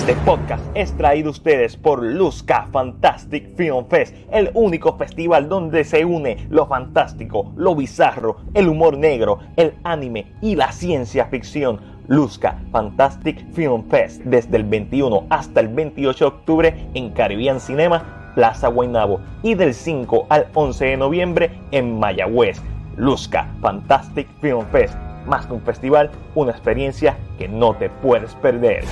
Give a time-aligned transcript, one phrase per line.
[0.00, 5.84] Este podcast es traído a ustedes por Luzca Fantastic Film Fest, el único festival donde
[5.84, 11.80] se une lo fantástico, lo bizarro, el humor negro, el anime y la ciencia ficción.
[12.08, 18.32] Luzca Fantastic Film Fest desde el 21 hasta el 28 de octubre en Caribbean Cinema,
[18.34, 22.62] Plaza Guaynabo y del 5 al 11 de noviembre en Mayagüez.
[22.96, 24.94] Luzca Fantastic Film Fest,
[25.26, 28.84] más que un festival, una experiencia que no te puedes perder.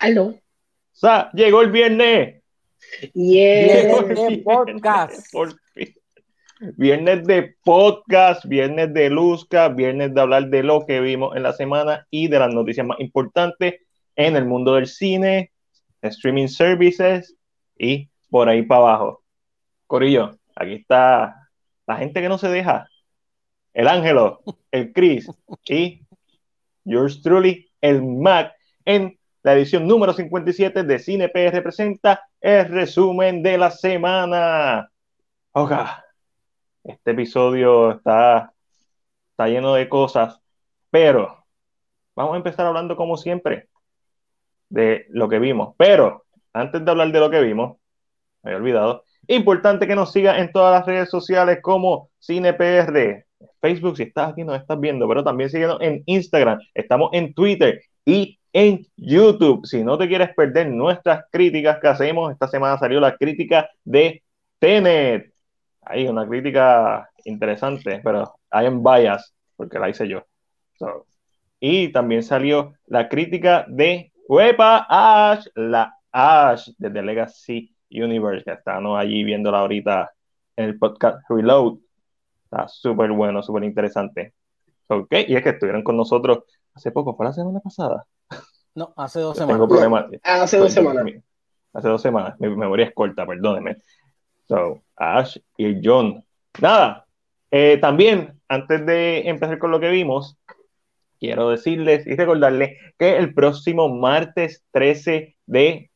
[0.00, 0.28] Aló.
[0.28, 0.40] O
[0.92, 2.42] sea, llegó el viernes.
[3.12, 3.82] Yeah.
[3.82, 5.30] Llegó el de podcast.
[5.30, 5.94] por fin.
[6.76, 11.52] Viernes de podcast, viernes de Luzca, viernes de hablar de lo que vimos en la
[11.52, 13.74] semana y de las noticias más importantes
[14.16, 15.52] en el mundo del cine,
[16.00, 17.36] streaming services
[17.78, 19.22] y por ahí para abajo.
[19.86, 21.36] Corillo, aquí está
[21.86, 22.88] la gente que no se deja.
[23.74, 25.30] El Ángelo, el Chris
[25.66, 26.00] y
[26.84, 28.54] yours truly, el Mac
[28.86, 34.90] en la edición número 57 de Cine PR presenta el resumen de la semana.
[35.52, 36.04] Oga,
[36.84, 38.52] este episodio está,
[39.30, 40.40] está lleno de cosas,
[40.90, 41.44] pero
[42.14, 43.68] vamos a empezar hablando como siempre
[44.68, 45.74] de lo que vimos.
[45.78, 47.78] Pero antes de hablar de lo que vimos,
[48.42, 53.26] me había olvidado, importante que nos siga en todas las redes sociales como CinePR.
[53.60, 57.80] Facebook, si estás aquí, nos estás viendo, pero también síguenos en Instagram, estamos en Twitter
[58.04, 59.66] y en YouTube.
[59.66, 64.22] Si no te quieres perder nuestras críticas que hacemos, esta semana salió la crítica de
[64.58, 65.32] Tenet.
[65.82, 70.24] Ahí, una crítica interesante, pero I am biased, porque la hice yo.
[70.78, 71.06] So,
[71.60, 78.52] y también salió la crítica de Huepa Ash, la Ash de The Legacy Universe, que
[78.52, 80.10] estamos allí viéndola ahorita
[80.56, 81.78] en el podcast Reload.
[82.44, 84.32] Está súper bueno, súper interesante.
[84.88, 86.44] Ok, y es que estuvieron con nosotros
[86.74, 88.06] hace poco, fue la semana pasada.
[88.74, 89.68] No, hace dos Tengo semanas.
[89.68, 90.04] problemas.
[90.22, 91.04] Hace dos semanas.
[91.04, 91.14] Mi-
[91.72, 92.34] Hace dos semanas.
[92.40, 93.76] Mi memoria es corta, perdónenme.
[94.48, 96.24] So, Ash y John.
[96.60, 97.06] Nada.
[97.52, 100.36] eh, también, antes de empezar con lo que vimos,
[101.20, 105.90] quiero decirles y recordarles que el próximo martes 13 de,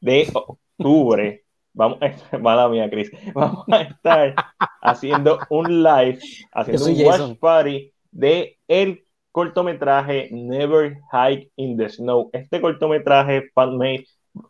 [0.00, 1.98] de octubre, vamos,
[2.40, 4.34] mala mía, Chris, vamos a estar
[4.82, 6.18] haciendo un live,
[6.52, 7.36] haciendo un watch Jason.
[7.36, 9.04] party de el
[9.38, 12.28] cortometraje Never Hike in the Snow.
[12.32, 14.04] Este cortometraje fan-made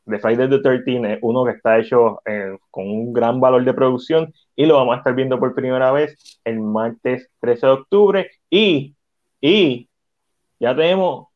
[0.06, 3.75] de Friday the 13 es uno que está hecho eh, con un gran valor de
[3.75, 8.31] producción y lo vamos a estar viendo por primera vez el martes 13 de octubre
[8.48, 8.97] y,
[9.43, 9.91] y
[10.59, 11.27] ya tenemos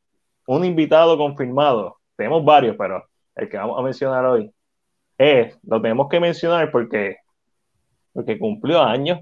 [0.47, 1.99] un invitado confirmado.
[2.17, 3.05] Tenemos varios, pero
[3.35, 4.51] el que vamos a mencionar hoy
[5.19, 7.17] es, lo tenemos que mencionar porque,
[8.15, 9.21] porque cumplió años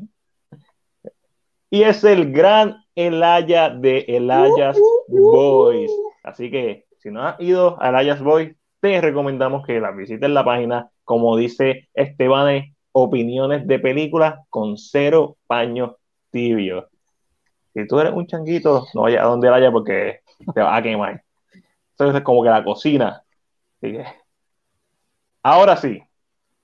[1.70, 4.76] y es el gran Elaya de Elayas
[5.08, 5.90] Boys.
[6.24, 10.44] Así que si no has ido a Elayas Boys, te recomendamos que la visites la
[10.44, 15.92] página, como dice Esteban, opiniones de películas con cero paños
[16.30, 16.86] tibios.
[17.72, 20.20] Si tú eres un changuito, no vayas a donde Elaya porque
[20.52, 21.22] te vas a quemar.
[21.92, 23.22] Entonces es como que la cocina.
[23.76, 24.04] Así que,
[25.42, 26.02] ahora sí,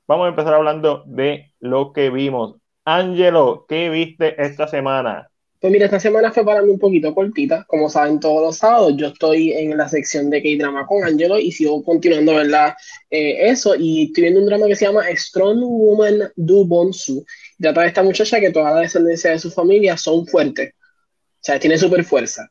[0.09, 2.57] vamos a empezar hablando de lo que vimos.
[2.87, 5.29] Angelo, ¿qué viste esta semana?
[5.59, 7.65] Pues mira, esta semana fue para mí un poquito cortita.
[7.67, 11.51] Como saben, todos los sábados yo estoy en la sección de K-Drama con Angelo y
[11.51, 12.75] sigo continuando a ver
[13.11, 13.75] eso.
[13.75, 17.25] Y estoy viendo un drama que se llama Strong Woman Do Bonsu.
[17.59, 20.73] Trata de esta muchacha que toda la descendencia de su familia son fuertes.
[20.77, 22.49] O sea, tiene súper fuerza.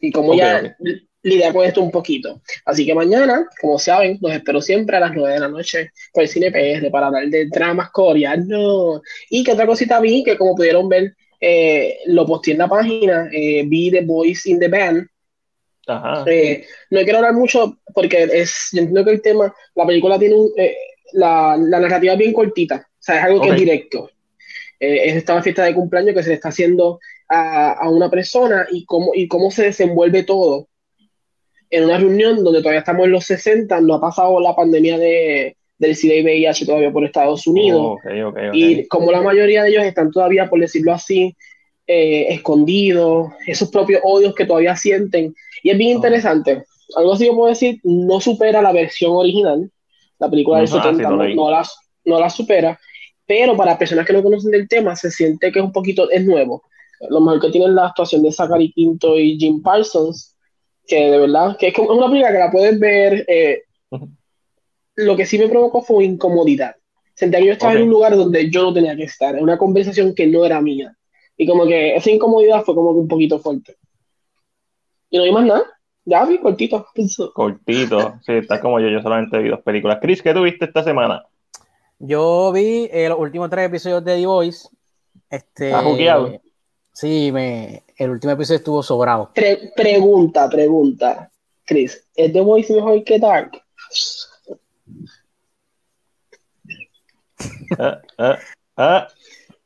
[0.00, 0.76] Y como ya.
[1.24, 2.40] Lidia con esto un poquito.
[2.64, 6.22] Así que mañana, como saben, los espero siempre a las 9 de la noche por
[6.22, 9.00] el Cine PR para hablar de dramas coreanos.
[9.30, 13.28] Y que otra cosita vi, que como pudieron ver, eh, lo posté en la página,
[13.32, 15.06] eh, vi The Boys in the Band.
[15.86, 16.24] Ajá.
[16.26, 20.34] Eh, no quiero hablar mucho porque es, yo entiendo que el tema, la película tiene
[20.34, 20.50] un,
[21.12, 24.10] la, la narrativa es bien cortita, o sea, es algo que es directo.
[24.80, 28.84] Es esta fiesta de cumpleaños que se le está haciendo a, a una persona y
[28.84, 30.68] cómo, y cómo se desenvuelve todo
[31.74, 35.56] en una reunión donde todavía estamos en los 60, no ha pasado la pandemia de,
[35.78, 37.80] del SIDA y VIH todavía por Estados Unidos.
[37.80, 38.54] Oh, ok, ok, ok.
[38.54, 41.34] Y como la mayoría de ellos están todavía, por decirlo así,
[41.86, 45.34] eh, escondidos, esos propios odios que todavía sienten.
[45.62, 45.96] Y es bien Oh.
[45.96, 46.64] interesante.
[46.96, 49.70] Algo así yo puedo decir, no supera la versión original.
[50.18, 51.66] La película del Ujú, ah, sí, 70 lo no, no la,
[52.04, 52.78] no la supera.
[53.26, 56.24] Pero para personas que no conocen del tema, se siente que es un poquito, es
[56.24, 56.62] nuevo.
[57.10, 60.33] lo mejor que tiene es la actuación de Zachary Quinto y Jim Parsons,
[60.86, 63.24] que de verdad, que es como- es una película que la puedes ver.
[63.28, 63.62] eh,
[64.96, 66.76] lo que sí me provocó fue incomodidad.
[67.14, 67.78] Sentía que yo estaba Ok.
[67.78, 70.60] en un lugar donde yo no tenía que estar, en una conversación que no era
[70.60, 70.96] mía.
[71.36, 73.76] Y como que esa incomodidad fue como que un poquito fuerte.
[75.10, 75.64] Y no vi más nada.
[76.04, 76.86] Ya vi cortito.
[77.34, 79.98] Cortito, sí, está como yo, yo solamente vi dos películas.
[80.02, 81.24] Chris, ¿qué tuviste esta semana?
[81.98, 84.68] Yo vi eh, los últimos tres episodios de The Voice.
[85.30, 86.30] Este, ¿Has jugueado?
[86.92, 89.30] Sí, me, el último episodio estuvo sobrado.
[89.34, 91.30] Pre- pregunta, pregunta.
[91.64, 93.52] Chris, ¿es The Voice mejor que Dark?
[97.78, 98.38] Ah, ah,
[98.76, 99.08] ah,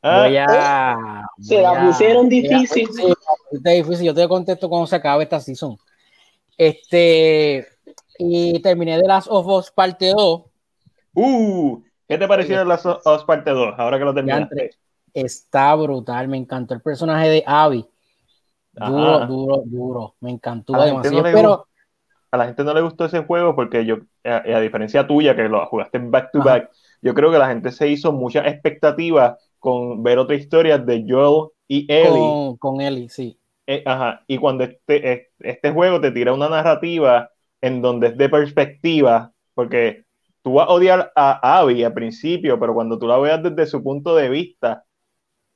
[0.01, 0.23] ah.
[0.25, 1.25] Voy a.
[1.39, 2.87] Se voy la a- pusieron voy a- difícil.
[3.51, 4.05] Difícil.
[4.05, 5.77] Yo te contesto cuando se acabe esta season.
[6.57, 7.67] Este.
[8.17, 10.43] Y terminé de las of Us parte 2.
[11.15, 13.75] Uh, ¿qué te pareció las Us parte 2?
[13.77, 14.71] Ahora que lo terminaste.
[15.13, 16.27] Está brutal.
[16.27, 17.85] Me encantó el personaje de Abby.
[18.79, 19.27] Duro, Ajá.
[19.27, 20.15] duro, duro.
[20.21, 21.23] Me encantó A demasiado.
[21.23, 21.67] no pero
[22.31, 25.43] A la gente no le gustó ese juego porque yo, a, a diferencia tuya, que
[25.49, 26.45] lo jugaste back to Ajá.
[26.45, 26.71] back,
[27.01, 31.49] yo creo que la gente se hizo muchas expectativas con ver otra historia de Joel
[31.67, 32.41] y Ellie.
[32.41, 33.39] con, con Ellie, sí.
[33.67, 37.29] Eh, ajá, y cuando este, este juego te tira una narrativa
[37.61, 40.05] en donde es de perspectiva, porque
[40.41, 43.83] tú vas a odiar a Abby al principio, pero cuando tú la veas desde su
[43.83, 44.85] punto de vista,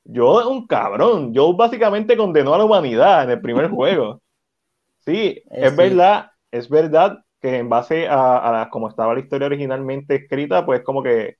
[0.05, 1.33] yo es un cabrón.
[1.33, 4.21] Yo básicamente condenó a la humanidad en el primer juego.
[5.05, 5.75] Sí, es sí.
[5.75, 10.65] verdad, es verdad que en base a, a la- como estaba la historia originalmente escrita,
[10.65, 11.37] pues como que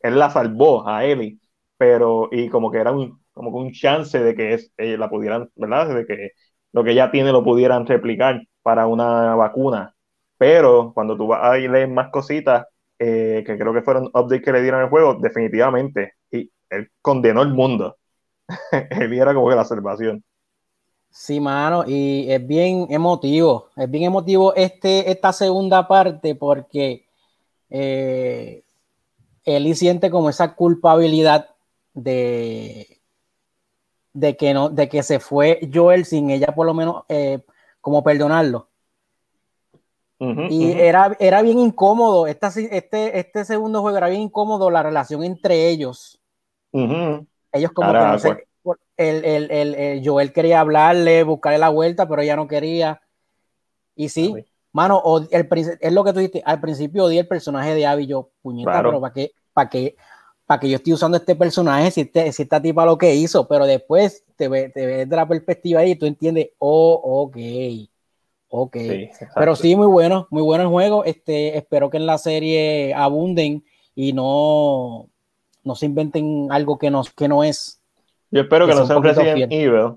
[0.00, 1.40] él la salvó a Ellie,
[1.78, 5.10] pero y como que era un, como que un chance de que es, eh, la
[5.10, 5.94] pudieran, ¿verdad?
[5.94, 6.30] De que
[6.72, 9.94] lo que ella tiene lo pudieran replicar para una vacuna.
[10.38, 12.66] Pero cuando tú vas a leer más cositas,
[12.98, 16.14] eh, que creo que fueron updates que le dieron al juego, definitivamente,
[16.70, 17.96] él condenó el mundo.
[18.90, 20.24] él era como que la salvación.
[21.10, 27.06] Sí, mano, y es bien emotivo, es bien emotivo este, esta segunda parte porque
[27.70, 28.62] eh,
[29.42, 31.48] Ellie siente como esa culpabilidad
[31.94, 33.00] de,
[34.12, 37.40] de, que no, de que se fue Joel sin ella por lo menos eh,
[37.80, 38.68] como perdonarlo.
[40.18, 40.50] Y ujú.
[40.50, 45.68] era, era bien incómodo, esta, este, este segundo juego era bien incómodo la relación entre
[45.68, 46.15] ellos.
[46.84, 47.26] Ujú.
[47.52, 48.78] Ellos como Ahora, que no sé, pues.
[48.96, 53.00] el, el, el, el Joel quería hablarle, buscarle la vuelta, pero ella no quería.
[53.94, 54.44] Y sí, Abby.
[54.72, 55.48] mano, el,
[55.80, 58.90] es lo que tú dijiste, al principio odié el personaje de Abby, yo, puñeta, Claro.
[58.90, 59.96] pero ¿para qué, para qué,
[60.44, 63.48] para qué yo estoy usando este personaje si, este, si esta tipa lo que hizo?
[63.48, 67.36] Pero después te, ve- te ves de la perspectiva ahí y tú entiendes, oh, ok,
[68.48, 68.76] ok.
[68.76, 69.10] Sí.
[69.34, 71.04] Pero sí, muy bueno, muy bueno el juego.
[71.04, 73.64] Este, espero que en la serie abunden
[73.94, 75.08] y no,
[75.66, 77.82] no se inventen algo que no, que no es.
[78.30, 79.96] Yo espero que, que no sea un Resident Evil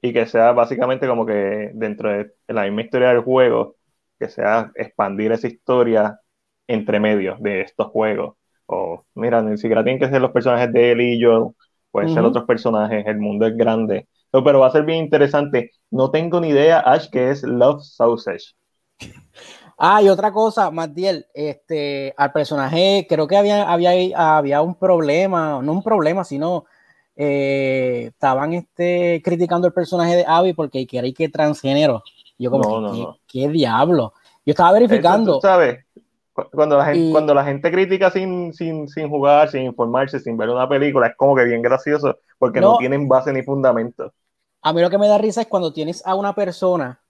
[0.00, 3.76] y que sea básicamente como que dentro de la misma historia del juego,
[4.18, 6.20] que sea expandir esa historia
[6.66, 8.36] entre medios de estos juegos.
[8.66, 11.54] O, mira, ni siquiera tienen que ser los personajes de Ellie y Joel,
[11.90, 14.06] pueden ser otros personajes, el mundo es grande.
[14.32, 15.70] No, pero va a ser bien interesante.
[15.90, 18.54] No tengo ni idea, Ash, que es Love Sausage.
[19.80, 25.60] Ah, y otra cosa, Matiel, este, al personaje, creo que había, había, había un problema,
[25.62, 26.64] no un problema, sino
[27.14, 32.02] eh, estaban este, criticando el personaje de Abby porque quería que transgénero.
[32.38, 33.18] Yo como, No, que, no, ¿qué, no.
[33.28, 34.14] qué diablo?
[34.44, 35.34] Yo estaba Eso, verificando.
[35.34, 35.84] tú sabes,
[36.32, 40.18] cu- cuando la gente, Y- cuando la gente critica sin, sin, sin jugar, sin informarse,
[40.20, 42.78] sin ver una película, es como que bien gracioso, porque no, No.
[42.78, 44.12] tienen base ni fundamento.
[44.62, 47.00] A mí lo que me da risa es cuando tienes a una persona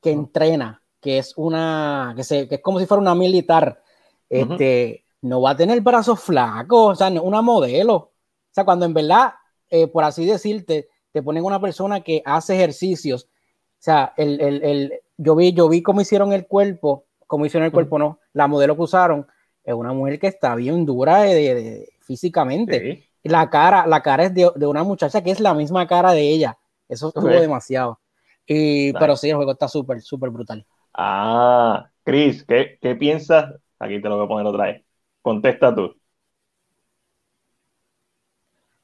[0.00, 3.82] que entrena, que es una, que, se, que es como si fuera una militar,
[4.28, 7.94] este, no va a tener brazos flacos, o sea, no- una modelo.
[7.96, 8.12] O
[8.50, 9.32] sea, cuando en verdad,
[9.70, 13.24] eh, por así decirte, te ponen una persona que hace ejercicios.
[13.24, 17.66] O sea, el, el, el- yo, vi, yo vi cómo hicieron el cuerpo, cómo hicieron
[17.66, 19.26] el cuerpo, no, la modelo que usaron
[19.64, 22.80] es una mujer que está bien dura de- de- de- físicamente.
[22.96, 23.04] Sí.
[23.24, 26.22] La cara, la cara es de, de una muchacha que es la misma cara de
[26.22, 26.56] ella.
[26.88, 27.32] Eso estuvo Ok.
[27.32, 28.00] demasiado.
[28.46, 28.96] Y, Nice.
[28.98, 30.64] Pero sí, el juego está súper, súper brutal.
[31.00, 33.54] Ah, Chris, ¿qué, qué piensas?
[33.78, 34.84] Aquí te lo voy a poner otra vez.
[35.22, 35.94] Contesta tú.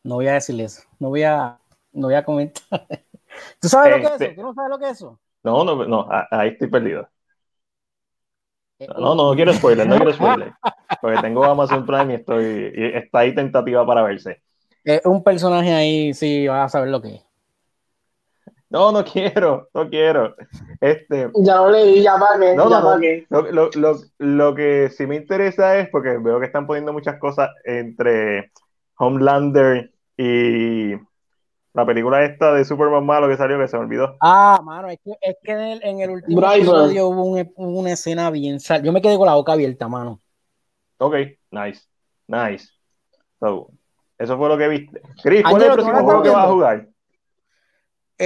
[0.05, 0.83] No voy a decirle eso.
[0.99, 1.59] No voy a,
[1.93, 2.63] no voy a comentar.
[3.61, 4.35] ¿Tú sabes lo que es Este- eso?
[4.37, 5.19] ¿Tú no sabes lo que es eso?
[5.43, 7.09] No, no, no, ahí estoy perdido.
[8.79, 10.53] Eh, No, no, no quiero spoiler, no quiero spoiler.
[11.01, 14.43] Porque tengo Amazon Prime y estoy, y está ahí tentativa para verse.
[14.85, 17.23] Eh, un personaje ahí, sí, vas a saber lo que es.
[18.71, 20.35] No, no quiero, no quiero.
[20.81, 23.27] Este, Ya lo leí, ya pagué, No, ya no, pagué.
[23.31, 27.19] Lo, lo, lo, lo que sí me interesa es porque veo que están poniendo muchas
[27.19, 28.51] cosas entre
[28.99, 30.93] Homelander y,
[31.75, 34.17] La película esta de Superman malo que salió que se me olvidó.
[34.21, 37.79] Ah, mano, es que, es que en, el, en el último episodio hubo, un- hubo
[37.81, 38.83] una escena bien sal.
[38.83, 40.21] Yo me quedé con la boca abierta, mano.
[40.99, 41.15] Ok,
[41.51, 41.83] nice,
[42.29, 42.69] nice.
[43.41, 43.71] So,
[44.19, 45.03] eso fue lo que viste.
[45.23, 46.89] Chris, ¿cuál Angelo, es el ¿tú no próximo juego que vas a jugar?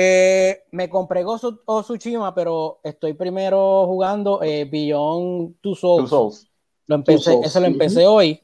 [0.01, 6.03] Eh, me compré Gozo o Tsushima, pero estoy primero jugando eh, Beyond Two Souls.
[6.03, 6.51] Two Souls.
[6.87, 8.41] Lo empecé, Souls, ese lo empecé hoy.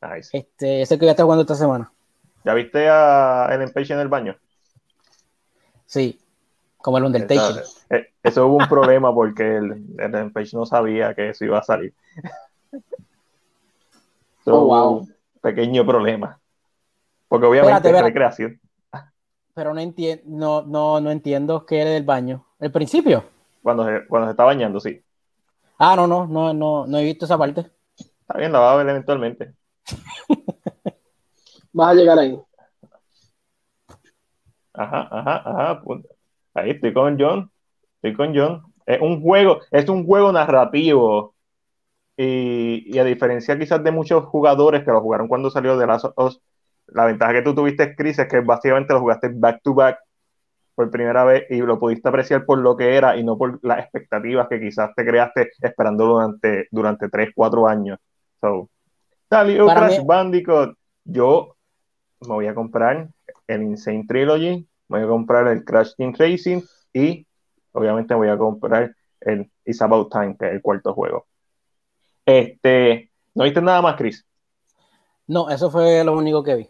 [0.00, 0.28] Nice.
[0.32, 1.92] Este, ese que voy a estar jugando esta semana.
[2.44, 4.36] ¿Ya viste a Ellen Page en el baño?
[5.86, 6.20] Sí,
[6.76, 7.62] como el Undertaker.
[7.62, 11.58] Eso, eh, eso hubo un problema porque el, Ellen Page no sabía que eso iba
[11.58, 11.92] a salir.
[14.44, 14.98] So, Oh, wow.
[14.98, 16.40] un pequeño problema.
[17.28, 18.60] Porque obviamente Espérate, es recreación.
[19.54, 22.46] Pero no entiendo, no, no, no entiendo qué era del baño.
[22.58, 23.24] ¿El principio?
[23.62, 25.02] Cuando se, cuando se está bañando, sí.
[25.78, 27.70] Ah, no, no, no, no, no he visto esa parte.
[27.98, 29.54] Está bien, la va a ver eventualmente.
[31.72, 32.38] Vas a llegar ahí.
[34.74, 35.82] Ajá, ajá, ajá.
[36.54, 37.50] Ahí estoy con John.
[37.96, 38.62] Estoy con John.
[38.86, 41.34] Es un juego, es un juego narrativo.
[42.16, 46.04] Y, y a diferencia quizás de muchos jugadores que lo jugaron cuando salió de Last
[46.04, 46.40] of Us,
[46.94, 49.98] la ventaja que tú tuviste, Chris, es que básicamente lo jugaste back to back
[50.74, 53.80] por primera vez y lo pudiste apreciar por lo que era y no por las
[53.80, 57.98] expectativas que quizás te creaste esperándolo durante, durante 3, 4 años.
[58.40, 58.68] So,
[59.28, 60.76] salió Crash mí- Bandicoot.
[61.04, 61.56] Yo
[62.20, 63.08] me voy a comprar
[63.46, 67.26] el Insane Trilogy, me voy a comprar el Crash Team Racing y
[67.72, 71.26] obviamente me voy a comprar el It's About Time, que es el cuarto juego.
[72.24, 74.24] Este, ¿no viste nada más, Chris?
[75.26, 76.68] No, eso fue lo único que vi.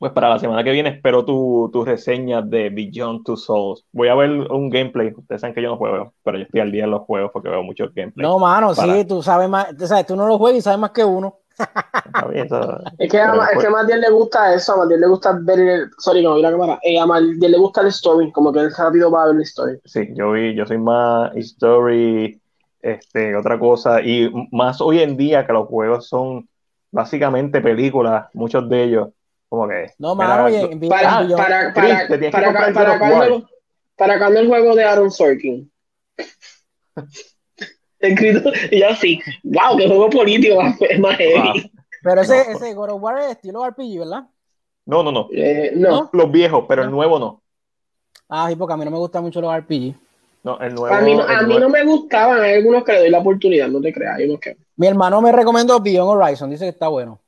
[0.00, 3.84] Pues para la semana que viene espero tu, tu reseña de Beyond Two Souls.
[3.92, 5.12] Voy a ver un gameplay.
[5.14, 7.50] Ustedes saben que yo no juego, pero yo estoy al día en los juegos porque
[7.50, 8.26] veo muchos gameplay.
[8.26, 10.78] No, mano, Para- sí, tú sabes más, tú, sabes, tú no lo juegas y sabes
[10.80, 11.36] más que uno.
[11.58, 14.76] Está bien, eso- Es que, a, es que después- a Matiel le gusta eso, a
[14.78, 15.90] Matiel le gusta ver el.
[15.98, 16.78] Sorry, no vi la cámara.
[16.82, 19.42] Eh, a Matiel le gusta el story, como que él rápido va a ver el
[19.42, 19.78] story.
[19.84, 22.40] Sí, yo vi, yo soy más story,
[22.80, 26.48] este, otra cosa, y más hoy en día que los juegos son
[26.90, 29.08] básicamente películas, muchos de ellos,
[29.50, 29.92] como que.
[29.98, 32.58] No, mano, oye, lo- en- Para, para, Chris, para, que
[32.92, 33.42] of cuando, War.
[33.96, 35.70] para cuando el juego de Aaron Sorkin.
[37.98, 41.72] Escrito, y yo así, wow, qué juego político más, más ah, heavy.
[42.02, 42.56] pero ese, No.
[42.56, 44.24] ese God of War es estilo RPG, ¿verdad?
[44.86, 47.42] no, no, no, Eh, no, los viejos, pero el nuevo no.
[48.28, 49.94] Ah, sí, porque a mí no me gustan mucho los RPG.
[50.42, 50.94] No, el nuevo.
[50.94, 53.68] a mí, no, a mí no me gustaban, hay algunos que le doy la oportunidad,
[53.68, 54.56] no te creas, hay unos que.
[54.76, 57.20] Mi hermano me recomendó Beyond Horizon, dice que está bueno.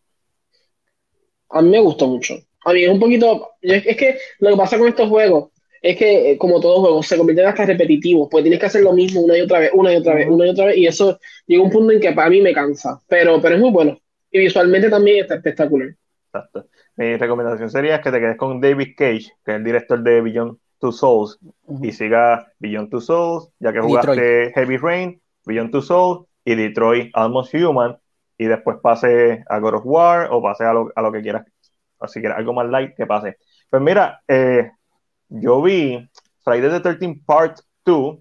[1.53, 2.35] A mí me gustó mucho.
[2.65, 3.51] A mí es un poquito.
[3.61, 7.17] Es que lo que pasa con estos juegos es que, eh, como todos juegos, se
[7.17, 8.29] convierten hasta repetitivos.
[8.31, 10.47] Pues tienes que hacer lo mismo una y otra vez, una y otra vez, una
[10.47, 10.77] y otra vez.
[10.77, 13.01] Y eso llega a un punto en que para mí me cansa.
[13.09, 13.99] Pero, pero es muy bueno.
[14.31, 15.95] Y visualmente también está espectacular.
[16.27, 16.67] Exacto.
[16.97, 20.59] Mi recomendación sería que te quedes con David Cage, que es el director de Beyond
[20.79, 21.39] Two Souls,
[21.83, 24.01] y siga Beyond Two Souls, ya que Detroit.
[24.05, 27.97] jugaste Heavy Rain, Beyond Two Souls y Detroit Almost Human,
[28.43, 31.47] y después pase a God of War o pase a lo, a lo que quieras,
[31.99, 33.39] o si quieres algo más light, que pase.
[33.71, 34.73] Pues mira, eh,
[35.29, 36.11] yo vi
[36.43, 38.19] Friday the 13 Part 2,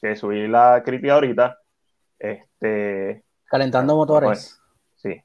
[0.00, 1.56] que subí la crítica ahorita,
[2.18, 4.60] este, Calentando motores.
[4.96, 5.22] Sí.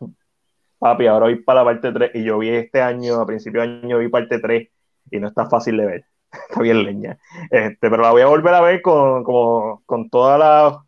[0.78, 3.68] Papi, ahora voy para la parte 3 y yo vi este año, a principio de
[3.68, 4.68] año vi parte 3
[5.10, 6.04] y no está fácil de ver.
[6.50, 7.18] Está bien leña.
[7.50, 10.82] Este, pero la voy a volver a ver con, como, con toda la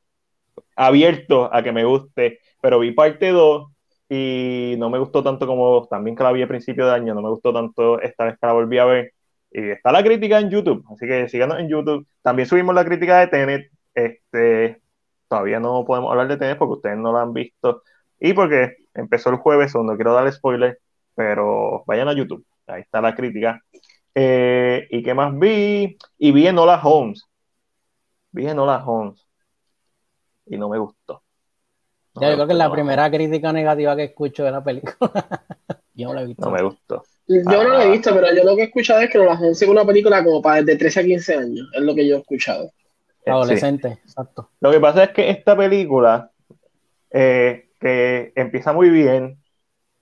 [0.76, 2.40] abierto a que me guste.
[2.60, 3.70] Pero vi parte 2
[4.08, 7.22] y no me gustó tanto como también que la vi a principio de año, no
[7.22, 9.12] me gustó tanto esta vez que la volví a ver.
[9.50, 12.06] Y está la crítica en YouTube, así que síganos en YouTube.
[12.22, 13.70] También subimos la crítica de Tenet.
[13.94, 14.82] Este,
[15.28, 17.82] todavía no podemos hablar de Tenet porque ustedes no la han visto.
[18.20, 20.78] Y porque empezó el jueves, o no quiero darle spoiler,
[21.14, 23.62] pero vayan a YouTube, ahí está la crítica.
[24.14, 25.96] Eh, ¿Y qué más vi?
[26.18, 27.24] Y vi Enola Holmes.
[28.32, 29.26] Vi Enola Holmes.
[30.46, 31.22] Y no me gustó.
[32.20, 34.96] No yo creo que es la primera crítica negativa que escucho de la película.
[35.94, 36.44] yo no la he visto.
[36.46, 37.02] No me gustó.
[37.26, 37.84] Yo no lo Ah.
[37.84, 40.40] he visto, pero yo lo que he escuchado es que la es una película como
[40.40, 41.68] para de 13 a 15 años.
[41.74, 42.70] Es lo que yo he escuchado.
[43.24, 43.30] Sí.
[43.30, 44.48] Adolescente, exacto.
[44.60, 46.30] Lo que pasa es que esta película,
[47.10, 49.38] eh, que empieza muy bien,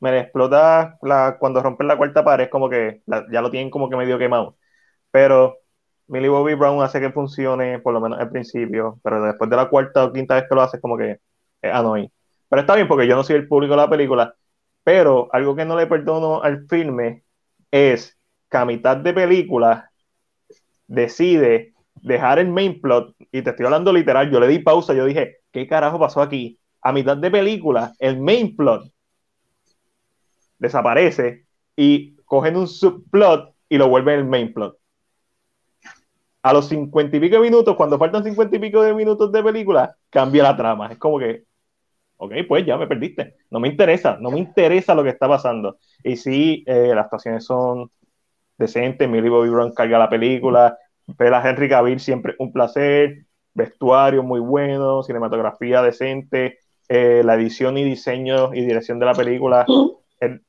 [0.00, 3.50] me la explota la, cuando rompen la cuarta pared, es como que la- ya lo
[3.50, 4.56] tienen como que medio quemado.
[5.10, 5.58] Pero
[6.08, 9.68] Millie Bobby Brown hace que funcione, por lo menos al principio, pero después de la
[9.68, 11.18] cuarta o quinta vez que lo hace, es como que
[11.70, 12.10] annoying.
[12.48, 14.34] Pero está bien porque yo no soy el público de la película,
[14.84, 17.24] pero algo que no le perdono al filme
[17.70, 18.16] es
[18.50, 19.90] que a mitad de película
[20.86, 25.04] decide dejar el main plot, y te estoy hablando literal, yo le di pausa, yo
[25.04, 26.58] dije, ¿qué carajo pasó aquí?
[26.82, 28.84] A mitad de película, el main plot
[30.58, 31.44] desaparece
[31.74, 34.78] y cogen un subplot y lo vuelven el main plot.
[36.42, 39.42] A los cincuenta y pico de minutos, cuando faltan cincuenta y pico de minutos de
[39.42, 40.92] película, cambia la trama.
[40.92, 41.42] Es como que,
[42.16, 43.36] ok, pues ya me perdiste.
[43.50, 45.78] No me interesa, no me interesa lo que está pasando.
[46.02, 47.90] Y sí, eh, las actuaciones son
[48.58, 49.08] decentes.
[49.08, 50.78] Millie Bobby Brown carga la película.
[51.06, 53.26] Ver a Henry Cavill siempre un placer.
[53.54, 56.58] Vestuario muy bueno, cinematografía decente.
[56.88, 59.66] Eh, la edición y diseño y dirección de la película
[60.20, 60.40] es,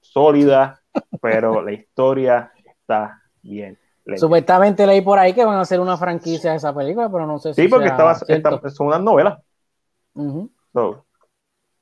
[0.00, 0.80] sólida,
[1.20, 3.78] pero la historia está bien.
[4.16, 7.38] Supuestamente leí por ahí que van a hacer una franquicia de esa película, pero no
[7.38, 7.62] sé si.
[7.62, 9.38] Sí, porque estaba, son unas novelas.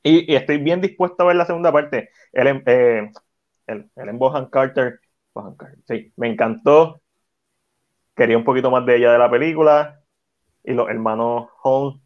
[0.02, 2.11] Y, estoy bien dispuesto a ver la segunda parte.
[2.32, 3.11] El, em, eh,
[3.66, 5.00] el, el, Bohan Carter,
[5.87, 7.00] sí, me encantó.
[8.16, 10.00] Quería un poquito más de ella de la película.
[10.64, 12.00] Y los hermanos Holmes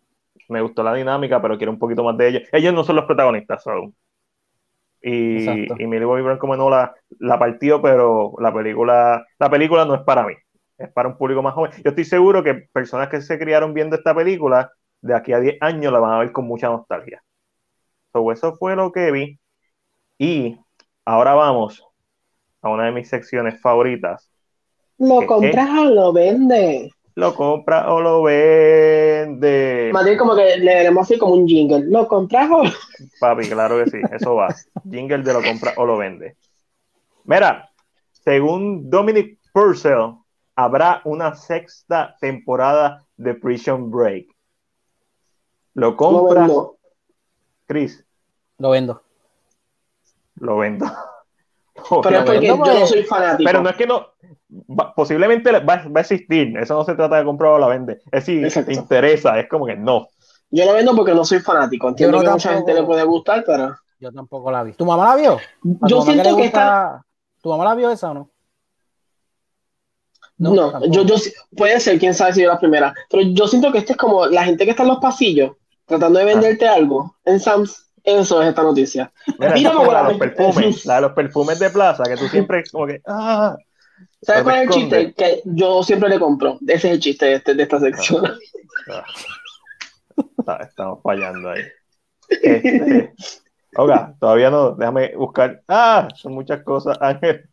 [0.48, 2.42] me gustó la dinámica, pero quiero un poquito más de ellos.
[2.52, 3.94] Ellos no son los protagonistas, son.
[5.02, 9.84] Y, y Millie Bobby Brown como no la, la partió, pero la película, la película
[9.84, 10.32] no es para mí,
[10.78, 11.72] es para un público más joven.
[11.84, 14.72] Yo estoy seguro que personas que se criaron viendo esta película,
[15.04, 17.23] de aquí a 10 años la van a ver con mucha nostalgia.
[18.32, 19.38] eso fue lo que vi.
[20.18, 20.58] Y
[21.04, 21.84] ahora vamos
[22.62, 24.30] a una de mis secciones favoritas.
[24.96, 26.90] ¿Lo compras o lo vendes?
[27.16, 29.92] lo compra o lo vende.
[30.04, 31.84] Bien como que le daremos así como un jingle.
[31.87, 32.64] ¿Lo compras o
[33.20, 34.49] Papi, claro que sí, eso va.
[34.90, 36.37] jingle de lo compra o lo vende.
[37.25, 37.70] Mira,
[38.11, 40.14] según Dominic Purcell,
[40.56, 44.33] habrá una sexta temporada de Prison Break.
[45.74, 46.48] ¿Lo compra?
[47.66, 48.04] Chris.
[48.58, 49.02] Lo vendo.
[50.36, 50.86] Lo vendo.
[52.02, 53.46] Pero es porque yo no soy fanático.
[53.46, 54.06] Pero no es que no,
[54.94, 58.40] posiblemente va, a existir, eso no se trata de comprar o la vende, es si
[58.48, 60.08] te interesa, es como que no.
[60.50, 63.42] Yo la vendo porque no soy fanático, entiendo que a mucha gente le puede gustar,
[63.44, 63.74] pero...
[63.98, 64.72] Yo tampoco la vi.
[64.72, 65.38] ¿Tu mamá la vio?
[65.62, 67.04] Yo siento que, está...
[67.42, 68.30] ¿Tu mamá la vio esa o no?
[70.37, 71.14] No, yo, yo,
[71.56, 74.26] puede ser, quién sabe si yo la primera, pero yo siento que este es como
[74.26, 75.52] la gente que está en los pasillos
[75.87, 79.12] tratando de venderte algo en Sam's, eso es esta noticia.
[79.38, 82.87] Mira, la, de los perfumes, la de los perfumes de plaza, que tú siempre como
[82.87, 83.57] que, ah,
[84.23, 85.12] ¿Sabes cuál es el chiste?
[85.14, 86.59] Que yo siempre le compro.
[86.66, 88.25] Ese es el chiste de, este, de esta sección.
[88.90, 89.05] Ah.
[90.61, 91.62] Estamos fallando ahí.
[92.29, 93.12] Este,
[93.77, 94.73] oiga, todavía no.
[94.73, 95.62] Déjame buscar.
[95.68, 97.49] Ah, son muchas cosas, Ángel.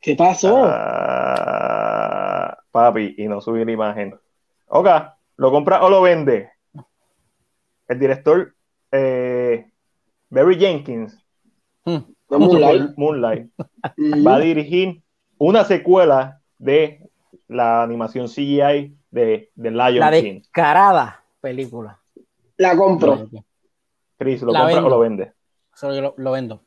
[0.00, 0.64] ¿Qué pasó?
[0.66, 4.18] Ah, papi, y no subir la imagen.
[4.66, 6.50] Oiga, ¿lo compra o lo vende?
[7.88, 8.54] El director
[8.92, 9.70] eh,
[10.30, 11.18] Barry Jenkins.
[11.84, 11.98] Hmm.
[12.28, 12.92] Moonlight.
[12.96, 13.50] Moonlight.
[14.26, 15.02] Va a dirigir
[15.38, 17.08] una secuela de
[17.48, 20.40] la animación CGI de, de Lion la King.
[20.40, 22.00] descarada película.
[22.56, 23.28] La compro.
[24.18, 25.32] Chris, ¿lo compra o lo vende?
[25.74, 26.62] Solo lo, vendo.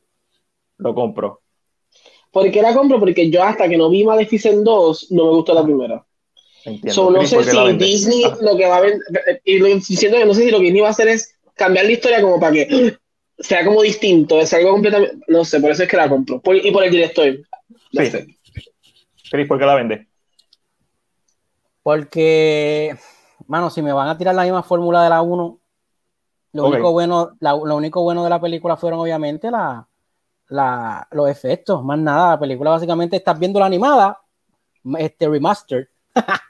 [0.78, 1.42] Lo compro.
[2.30, 3.00] ¿Por qué la compro?
[3.00, 6.06] Porque yo hasta que no vi Maleficent 2 no me gustó la primera.
[6.64, 7.10] Entiendo.
[7.10, 8.36] no sé si Disney ah.
[8.40, 8.98] lo que va a ver,
[9.44, 11.86] y lo diciendo que no sé si lo que Disney va a hacer es cambiar
[11.86, 12.98] la historia como para que
[13.38, 16.42] sea como distinto, es algo completamente, no sé, por eso es que la compro.
[16.44, 17.38] y por el director.
[17.92, 18.36] Sí.
[19.30, 20.08] Cris, ¿por qué la vende?
[21.82, 22.96] Porque,
[23.46, 25.60] mano, si me van a tirar la misma fórmula de la 1,
[26.52, 29.86] lo, único bueno, lo único bueno de la película fueron obviamente la,
[31.12, 32.32] los efectos, más nada.
[32.32, 34.20] La película básicamente estás viendo la animada,
[34.98, 35.88] este remaster.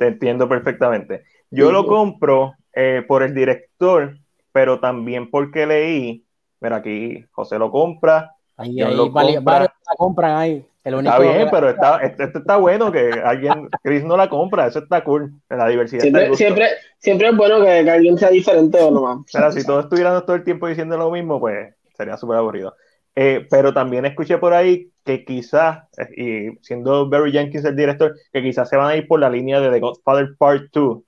[0.00, 1.24] Te entiendo perfectamente.
[1.50, 4.16] Yo lo compro eh, por el director,
[4.50, 6.24] pero también porque leí,
[6.60, 8.34] mira aquí, José lo compra.
[8.56, 13.10] Ahí, ahí varios la compran ahí está bien, pero está, este, este, está bueno que
[13.24, 16.00] alguien, Chris no la compra, eso está cool, la diversidad.
[16.00, 20.24] Siempre, siempre, siempre, es bueno que, alguien sea diferente o no Pero si todos estuvieran
[20.24, 22.74] todo el tiempo diciendo lo mismo, pues sería súper aburrido.
[23.14, 28.42] Eh, pero también escuché por ahí que quizás, y siendo Barry Jenkins el director, que
[28.42, 31.02] quizás se van a ir por la línea de The Godfather Part 2,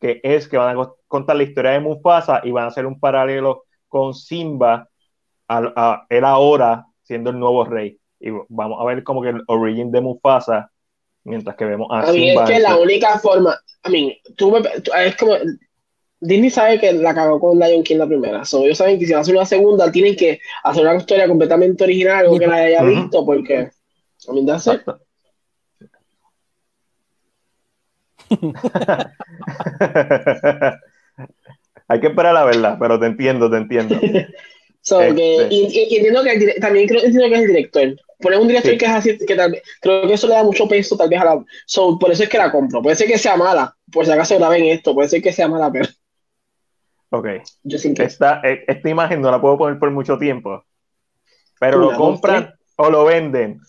[0.00, 3.00] que es que van a contar la historia de Mufasa y van a hacer un
[3.00, 4.88] paralelo con Simba,
[5.48, 7.98] a él ahora siendo el nuevo rey.
[8.18, 10.70] Y vamos a ver como que el origen de Mufasa
[11.24, 15.16] mientras que vemos a, a mí es que la única forma a mí tú, es
[15.16, 15.34] como
[16.26, 19.12] Disney sabe que la cagó con Lion King la primera so, ellos saben que si
[19.12, 22.76] van a hacer una segunda tienen que hacer una historia completamente original algo que nadie
[22.76, 23.70] haya visto porque
[24.28, 24.58] a mí da
[31.88, 33.96] hay que esperar la verdad pero te entiendo te entiendo
[34.84, 35.48] So, este.
[35.50, 37.96] y, entiendo que también creo, entiendo que es el director.
[38.20, 40.94] Poner un director que es así, que tal, creo que eso le da mucho peso
[40.94, 41.44] tal vez a la...
[41.64, 42.82] So, por eso es que la compro.
[42.82, 45.72] Puede ser que sea mala, por si acaso graben esto, puede ser que sea mala,
[45.72, 45.88] pero...
[47.14, 47.28] Ok.
[47.62, 50.64] Yo Esta, e, esta imagen no la puedo poner por mucho tiempo,
[51.60, 53.60] pero lo compran o lo venden?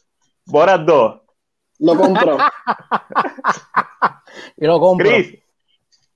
[0.47, 1.21] Borat 2.
[1.79, 2.37] Lo compro.
[4.57, 5.07] y lo compro.
[5.07, 5.37] Chris,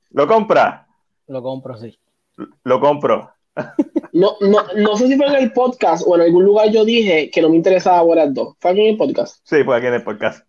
[0.10, 0.88] ¿lo compra?
[1.28, 2.00] Lo compro, sí.
[2.64, 3.32] Lo compro.
[4.14, 7.30] No, no, no sé si fue en el podcast o en algún lugar yo dije
[7.30, 8.56] que no me interesaba Borat 2.
[8.58, 9.38] ¿Fue aquí en el podcast?
[9.44, 10.48] Sí, fue aquí en el podcast.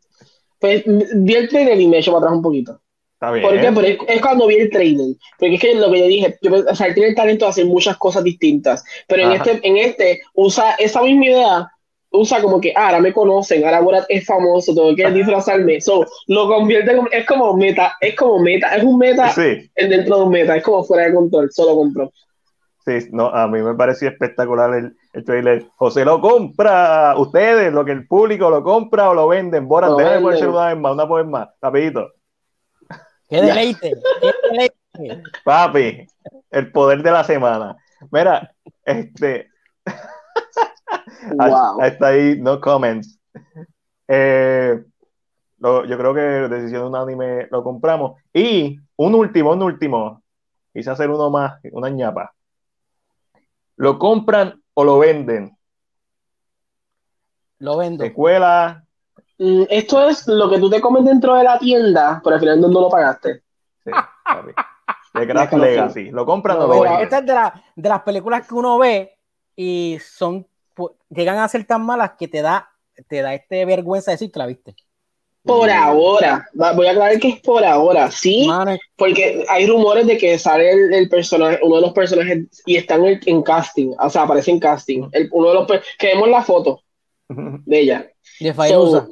[0.59, 2.81] Pues vi el trailer y me echó para atrás un poquito.
[3.21, 3.47] Está bien.
[3.47, 3.73] ¿Por qué?
[3.73, 5.15] Porque es, es cuando vi el trailer.
[5.39, 7.51] Porque es que lo que yo dije, yo, o sea, él tiene el talento de
[7.51, 8.83] hacer muchas cosas distintas.
[9.07, 11.71] Pero en este, en este usa esa misma idea,
[12.13, 15.83] usa como que, ah, ahora me conocen, ahora Borat es famoso, tengo que disfrazarme.
[15.83, 19.91] So, lo convierte como, es como meta, es como meta, es un meta Sí, en
[19.91, 22.11] dentro de un meta, es como fuera de control, solo compro.
[22.87, 25.67] sí, no, a mí me pareció espectacular el, el trailer.
[25.77, 29.69] José lo compra, ustedes, lo que el público lo compra o lo venden.
[29.69, 32.09] Borat, Lo déjame una vez más, una vez más, rapidito.
[33.31, 33.93] ¡Qué deleite!
[34.21, 35.23] ¡Qué deleite!
[35.45, 36.07] Papi,
[36.51, 37.77] el poder de la semana.
[38.11, 38.53] Mira,
[38.85, 39.49] este,
[41.37, 41.83] Wow.
[41.83, 43.19] Está ahí, no comments.
[44.09, 44.83] Eh,
[45.59, 48.21] lo- yo creo que decisión unánime lo compramos.
[48.33, 50.23] Y un último, un último.
[50.73, 52.33] Quise hacer uno más, una ñapa.
[53.77, 55.57] ¿Lo compran o lo venden?
[57.59, 58.05] Lo vendo.
[58.05, 58.85] Secuela.
[59.43, 62.61] Mm, Esto es lo que tú te comes dentro de la tienda, pero al final
[62.61, 63.41] no, no lo pagaste.
[63.83, 63.91] Sí,
[64.25, 64.53] papi.
[65.15, 66.11] De Déjalo Legacy.
[66.11, 66.99] ¿Lo compran o Lo?
[67.01, 69.17] Esta es de, la- de las películas que uno ve
[69.57, 70.47] y son
[71.09, 72.69] llegan a ser tan malas que te da,
[73.09, 74.75] te da este vergüenza decir que la viste.
[75.43, 75.73] Por Mm.
[75.73, 78.47] ahora, voy a aclarar que es por ahora, sí,
[78.97, 82.97] porque hay rumores de que sale el, el personaje, uno de los personajes y está
[82.97, 85.09] en, el- en casting, o sea, aparece en casting.
[85.13, 85.67] El- uno de los
[85.99, 86.83] que vemos la foto
[87.29, 88.11] de ella.
[88.39, 89.07] de Fairuza.
[89.07, 89.11] So,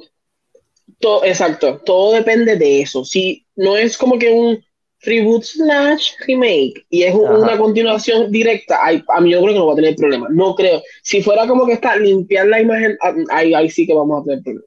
[0.99, 3.03] to- exacto, todo depende de eso.
[3.05, 4.63] Si no es como que un
[5.01, 9.59] reboot slash remake y es un- una continuación directa, ay, a mí yo creo que
[9.59, 10.27] no va a tener problema.
[10.29, 10.81] No creo.
[11.01, 14.25] Si fuera como que está limpiar la imagen, ah, ahí, ahí sí que vamos a
[14.25, 14.65] tener problemas.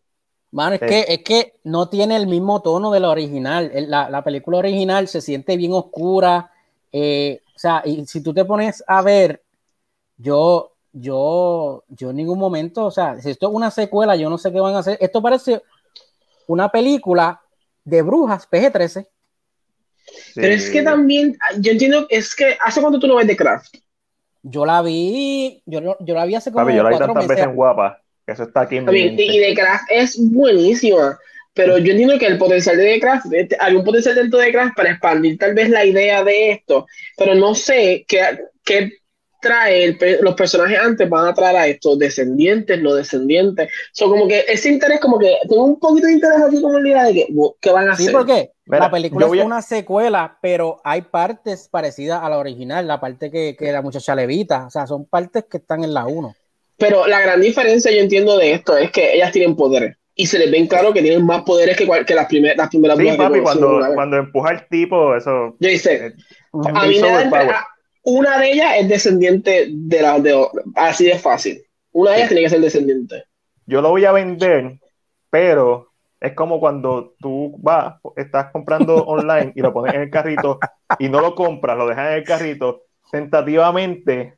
[0.53, 0.87] Mano, es, Sí.
[0.87, 3.71] que, es que no tiene el mismo tono de la original.
[3.89, 6.51] La, la película original se siente bien oscura.
[6.95, 9.43] eh, o sea, y si tú te pones a ver,
[10.19, 14.37] yo, yo, yo en ningún momento, o sea, si esto es una secuela, yo no
[14.39, 14.99] sé qué van a hacer.
[15.01, 15.63] Esto parece
[16.47, 17.41] una película
[17.85, 19.07] de brujas PG-13.
[20.35, 23.75] Pero es que también, yo entiendo, es que ¿hace cuánto tú no ves The Craft?
[24.43, 27.15] Yo la vi, yo, no- yo la vi hace como Papi, yo la vi tantas
[27.17, 27.29] meses.
[27.29, 27.99] veces en guapa.
[28.27, 31.19] Que eso está aquí en mi También, y The Craft es buenísima,
[31.55, 33.27] pero yo entiendo que el potencial de The Craft,
[33.61, 36.87] hay un potencial dentro de The Craft para expandir tal vez la idea de esto,
[37.17, 38.21] pero no sé qué,
[38.65, 38.93] qué
[39.43, 43.69] trae el los personajes antes van a traer a estos descendientes, no descendientes.
[43.93, 46.89] Son como que ese interés, como que tengo un poquito de interés aquí como la
[46.89, 47.27] idea de que,
[47.61, 48.15] ¿qué van a Sí, hacer?
[48.17, 52.87] porque Mira, la película es a- una secuela, pero hay partes parecidas a la original,
[52.87, 56.07] la parte que, que la muchacha levita, o sea, son partes que están en la
[56.07, 56.35] 1.
[56.79, 59.97] Pero la gran diferencia, yo entiendo de esto, es que ellas tienen poderes.
[60.15, 62.69] Y se les ven claro que tienen más poderes que, cual- que las, primer- las
[62.69, 65.57] primeras Sí, papi, cuando, cuando empuja el tipo, eso.
[65.59, 66.13] Yo hice, eh,
[66.53, 67.67] A mí me da a-
[68.05, 71.63] una de ellas es descendiente de la de así de fácil.
[71.93, 72.35] Una de ellas Sí.
[72.35, 73.25] tiene que ser descendiente.
[73.67, 74.79] yo lo voy a vender,
[75.31, 75.89] pero
[76.21, 80.59] es como cuando tú vas, estás comprando online y lo pones en el carrito
[80.99, 84.37] y no lo compras, lo dejas en el carrito, tentativamente,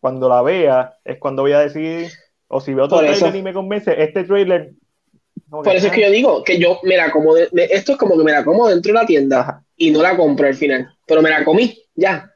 [0.00, 2.10] cuando la vea, es cuando voy a decidir,
[2.48, 3.20] o si veo otro Por eso.
[3.20, 4.72] trailer y me convence, este trailer...
[5.50, 8.16] Por eso es que yo digo que yo me la como, de- esto es como
[8.16, 11.22] que me la como dentro de la tienda y no la compro al final, pero
[11.22, 12.30] me la comí, ya.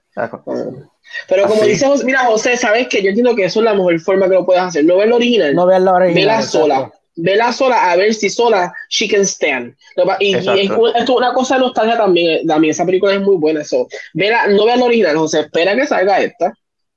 [1.29, 1.71] Pero como Así.
[1.71, 4.35] dice José, mira José, sabes que yo entiendo que eso es la mejor forma que
[4.35, 6.15] lo puedes hacer, no ver la original, No veas la original.
[6.15, 6.93] vela sola.
[7.17, 9.77] Vela sola a ver si sola she can stand.
[10.19, 12.31] Y, y es, un- esto es una cosa de nostalgia también.
[12.31, 13.61] eh, También esa película es muy buena.
[13.61, 13.87] Eso.
[14.15, 15.41] Vela, no veas la original, José.
[15.41, 16.53] Espera que salga esta.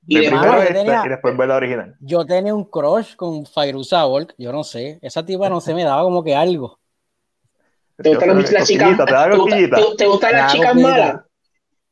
[0.07, 1.95] Y después- primero yo esta tenía- y después ver la original.
[1.99, 5.83] Yo tenía un crush con Fairuza Volk, yo no sé, esa tipa no se me
[5.83, 6.79] daba como que algo.
[7.97, 8.97] ¿Te gustan las, chicas?
[9.97, 11.21] ¿Te gustan las chicas malas?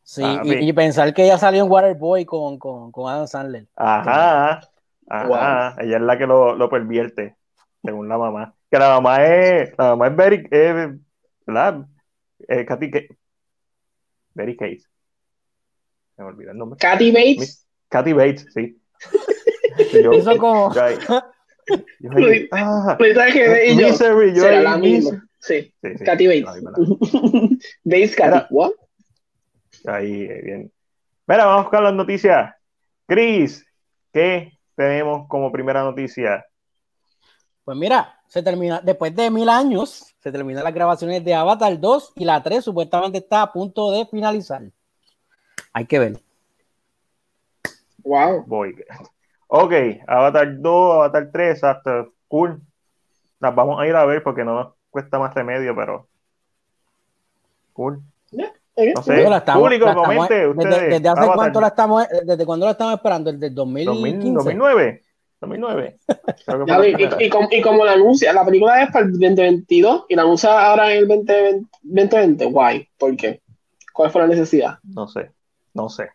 [0.08, 3.65] Sí, Ah, y, pensar que ella salió en Waterboy con, con, con Adam Sandler.
[3.76, 4.62] Ajá,
[5.10, 7.36] ajá, ella es la que lo, lo pervierte,
[7.84, 8.54] según la mamá.
[8.70, 10.96] Que la mamá es, la mamá es Betty, eh,
[11.48, 11.88] ¿verdad?
[12.48, 12.91] Eh, Katy,
[14.36, 14.84] Betty Case.
[16.15, 16.78] Se me olvidó el nombre.
[16.80, 17.65] Katy Bates.
[17.89, 18.80] Katy Bates, sí.
[20.04, 20.98] Yo- Hizo como, yo ahí-
[22.00, 23.88] yo ahí, ah, y yo.
[23.88, 25.28] Misery, yo Será ahí, la misma.
[25.39, 26.63] Sí, Sí, sí, Katy Bates.
[27.84, 28.46] Bates Katy.
[28.52, 28.72] What?
[29.88, 30.71] Ahí, eh, bien.
[31.28, 32.54] Mira, vamos con las noticias.
[33.08, 33.65] Chris,
[34.12, 36.45] ¿qué tenemos como primera noticia?
[37.65, 42.13] pues mira, se termina, después de mil años, se terminan las grabaciones de Avatar 2
[42.15, 44.62] y la 3 supuestamente está a punto de finalizar.
[45.74, 46.21] Hay que ver.
[48.04, 48.43] Wow.
[48.45, 48.76] Voy.
[49.48, 49.74] Ok,
[50.08, 52.13] Avatar 2, Avatar 3, exacto.
[52.28, 52.62] cool.
[53.39, 56.08] Las vamos a ir a ver porque no nos cuesta más remedio, pero
[57.74, 58.02] cool.
[58.78, 60.70] No sé, estamos, público, comente ustedes.
[60.70, 64.34] Desde, desde hace cuánto la estamos, desde cuándo la estamos esperando, desde 2015.
[64.34, 65.02] 2009.
[65.40, 65.98] 2009.
[67.20, 70.92] y, y, como, la anuncia, la película es para el 2022 y la anuncia ahora
[70.92, 73.42] en el 2020, 2020 guay, ¿por qué?
[73.94, 74.80] ¿Cuál fue la necesidad?
[74.84, 75.32] No sé,
[75.74, 76.10] no sé.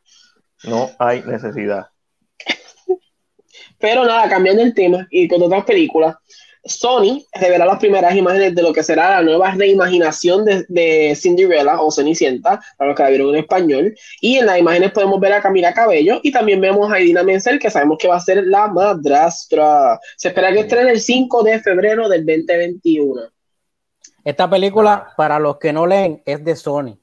[0.64, 1.86] No hay necesidad.
[3.78, 6.16] Pero nada, cambiando el tema y con otras películas,
[6.64, 11.80] Sony revela las primeras imágenes de lo que será la nueva reimaginación de, de, Cinderella
[11.80, 13.94] o Cenicienta, para los que la vieron en español.
[14.20, 17.58] Y en las imágenes podemos ver a Camila Cabello y también vemos a Idina Menzel,
[17.58, 19.98] que sabemos que va a ser la madrastra.
[20.16, 23.22] Se espera que estrene el 5 de febrero del 2021.
[24.24, 26.98] Esta película, para los que no leen, es de Sony.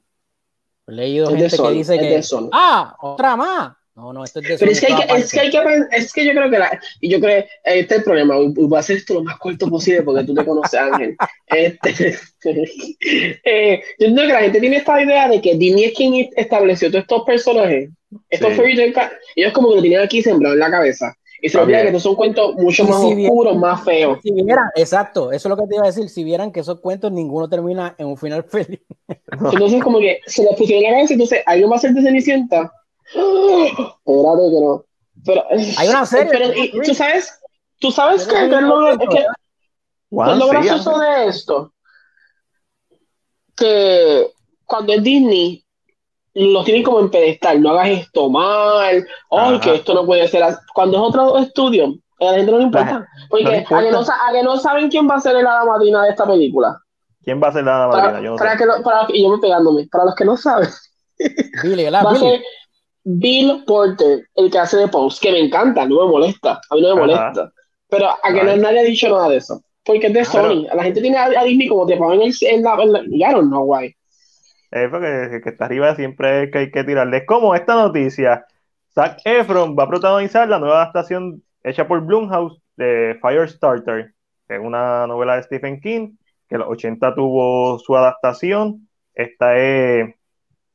[0.86, 2.20] He leído gente que dice que.
[2.52, 3.77] Ah, otra más.
[3.98, 5.58] No, no, esto es de Pero es que, hay que, es que, hay que,
[5.90, 8.78] es que yo creo que la, y yo creo, este es el problema, voy a
[8.78, 11.16] hacer esto lo más corto posible porque tú te conoces, Ángel.
[11.48, 12.16] Este,
[13.44, 16.90] eh, yo entiendo que la gente tiene esta idea de que Disney es quien estableció
[16.90, 17.90] todos estos personajes,
[18.30, 18.54] estos sí.
[18.54, 18.94] fairy
[19.34, 21.12] ellos como que lo tenían aquí sembrado en la cabeza.
[21.42, 24.18] Y se olvida que estos son cuentos mucho más oscuros, más feos.
[24.22, 26.08] Si vieran, exacto, eso es lo que te iba a decir.
[26.08, 28.80] Si vieran que esos cuentos ninguno termina en un final feliz.
[29.08, 32.02] Entonces, como que se los pusieron en la cabeza, entonces alguien va a ser de
[32.02, 32.72] Cenicienta
[33.14, 34.84] Espérate que no.
[35.24, 35.44] Pero,
[35.78, 36.30] Hay una serie.
[36.30, 37.40] Pero, y, ¿Tú sabes?
[37.80, 39.24] ¿Tú sabes que, que, lo, es que,
[40.10, 41.72] lo gracioso de esto?
[43.54, 44.32] Que
[44.64, 45.64] cuando es Disney,
[46.34, 50.42] lo tienen como en pedestal, no hagas esto mal, oh, que esto no puede ser
[50.42, 50.58] así.
[50.74, 53.08] Cuando es otro estudio, a la gente no le importa.
[53.28, 53.78] Porque no importa.
[53.78, 56.10] A, que no, a, que no, saben quién va a ser la hada madrina de
[56.10, 56.80] esta película.
[57.22, 58.20] ¿Quién va a ser la hada madrina?
[58.20, 58.58] Yo no para sé.
[58.58, 59.88] Que, para, y yo me pegándome.
[59.90, 60.68] Para los que no saben,
[61.62, 62.16] Billy, va Billy.
[62.16, 62.42] a ser
[63.10, 66.82] Bill Porter, el que hace de Pose, que me encanta, no me molesta, a mí
[66.82, 67.50] no me molesta.
[67.88, 69.62] Pero a que no, nadie ha dicho nada de eso.
[69.82, 70.66] Porque es de Sony.
[70.74, 73.02] La gente tiene a, Disney como te ponen en, en, la, en la.
[73.08, 73.94] Ya no, no, guay.
[74.70, 77.16] Es porque el que está arriba siempre es que hay que tirarle.
[77.16, 78.44] Es como esta noticia.
[78.94, 84.12] Zac Efron va a protagonizar la nueva adaptación hecha por Blumhouse de Firestarter,
[84.46, 86.16] que es una novela de Stephen King,
[86.46, 88.86] que en los 80 tuvo su adaptación.
[89.14, 90.14] Esta es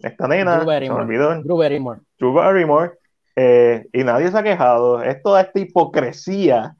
[0.03, 0.87] esta nena, Drew Barrymore.
[0.87, 1.43] se me olvidó.
[1.43, 1.99] Drew Barrymore.
[2.23, 2.93] Drew Barrymore,
[3.35, 5.03] eh, y nadie se ha quejado.
[5.03, 6.77] Es toda esta hipocresía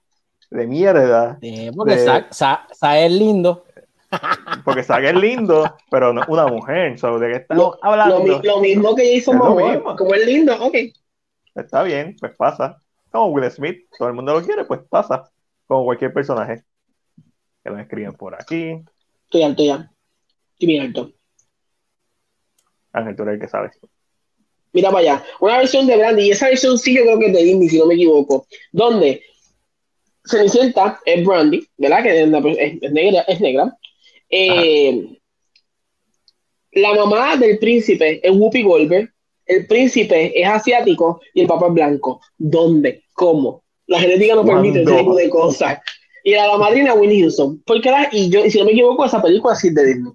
[0.49, 1.37] de mierda.
[1.41, 3.65] Sí, porque de, es lindo.
[4.63, 6.97] Porque Zack es lindo, pero no una mujer.
[6.97, 8.19] So, ¿De qué estamos lo, hablando?
[8.25, 10.75] Lo, lo, mismo que hizo Momo, como es lindo, ok.
[11.55, 12.79] Está bien, pues pasa.
[13.11, 15.29] Como Will Smith, todo el mundo lo quiere, pues pasa.
[15.67, 16.63] Como cualquier personaje.
[17.63, 18.81] Que lo escriben por aquí.
[19.23, 19.91] Estoy alto ya.
[20.53, 21.11] Estoy bien alto.
[22.93, 23.79] Ángel, tú eres el que sabes.
[24.73, 27.33] Mira para allá, una versión de Brandy, y esa versión sí yo creo que es
[27.33, 29.21] de Disney, si no me equivoco, donde
[30.25, 32.03] Cenicienta es Brandy, ¿verdad?
[32.03, 33.77] Que es, es negra, es negra.
[34.29, 35.19] Eh,
[36.71, 39.13] la mamá del príncipe es Whoopi Goldberg,
[39.45, 42.21] el príncipe es asiático y el papá es blanco.
[42.37, 43.03] ¿Dónde?
[43.13, 43.63] ¿Cómo?
[43.87, 45.79] La genética no permite ese tipo de cosas.
[46.23, 47.61] Y la, la madrina Winnie Houston.
[47.65, 50.13] Porque la, y yo, si no me equivoco, esa película sí es de Disney.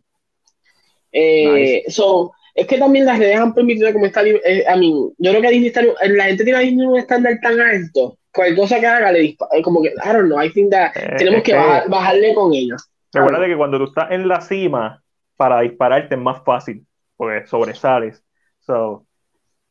[1.13, 1.91] Eh, nice.
[1.91, 5.43] so, es que también las redes han permitido como está eh, a mí yo creo
[5.43, 8.87] que Disney está, la gente tiene a Disney un estándar tan alto cualquier cosa que
[8.87, 11.53] haga le dispara eh, como que I don't know I think that eh, tenemos que,
[11.53, 15.03] que bajar, bajarle con ellos recuerda que cuando tú estás en la cima
[15.37, 16.85] para dispararte es más fácil
[17.19, 18.23] porque sobresales.
[18.61, 19.05] So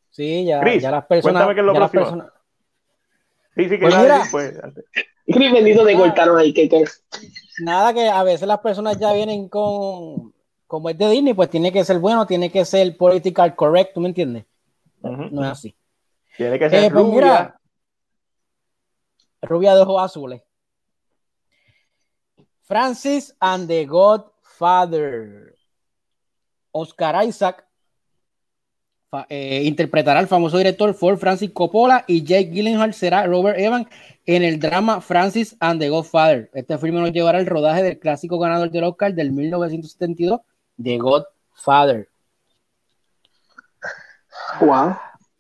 [0.10, 2.04] sí ya, Chris, ya las personas cuéntame qué es lo próximo.
[2.04, 2.28] personas...
[3.56, 4.60] sí sí que pues mira, pues,
[5.26, 6.84] Chris bendito te cortaron ahí que, que
[7.60, 10.34] nada que a veces las personas ya vienen con
[10.67, 14.01] como es de Disney, pues tiene que ser bueno, tiene que ser political correct, ¿tú
[14.01, 14.45] me entiendes?
[15.01, 15.32] Uh -huh.
[15.32, 15.75] No es así.
[16.36, 17.03] Tiene que ser eh, rubia.
[17.03, 17.60] Pues mira,
[19.41, 20.41] rubia de ojos azules.
[22.63, 25.56] Francis and the Godfather.
[26.71, 27.65] Oscar Isaac
[29.30, 33.88] eh, interpretará al famoso director Ford Francis Coppola y Jake Gyllenhaal será Robert Evans
[34.25, 36.51] en el drama Francis and the Godfather.
[36.53, 40.41] Este filme nos llevará al rodaje del clásico ganador del Oscar del 1972
[40.81, 42.07] The Godfather.
[44.61, 44.95] Wow.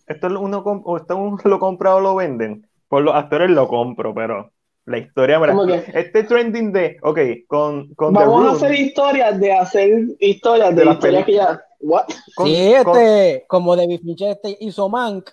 [0.07, 2.67] Esto uno, o esto uno lo compra o lo venden.
[2.87, 4.51] Por los actores lo compro, pero
[4.85, 5.39] la historia.
[5.39, 7.93] Mira, este trending de, ok, con.
[7.95, 11.61] con Vamos a hacer historias de hacer historias de, de historias que ya.
[11.79, 12.05] What?
[12.35, 15.29] Con, sí, este, con, como David Fincher este hizo Mank,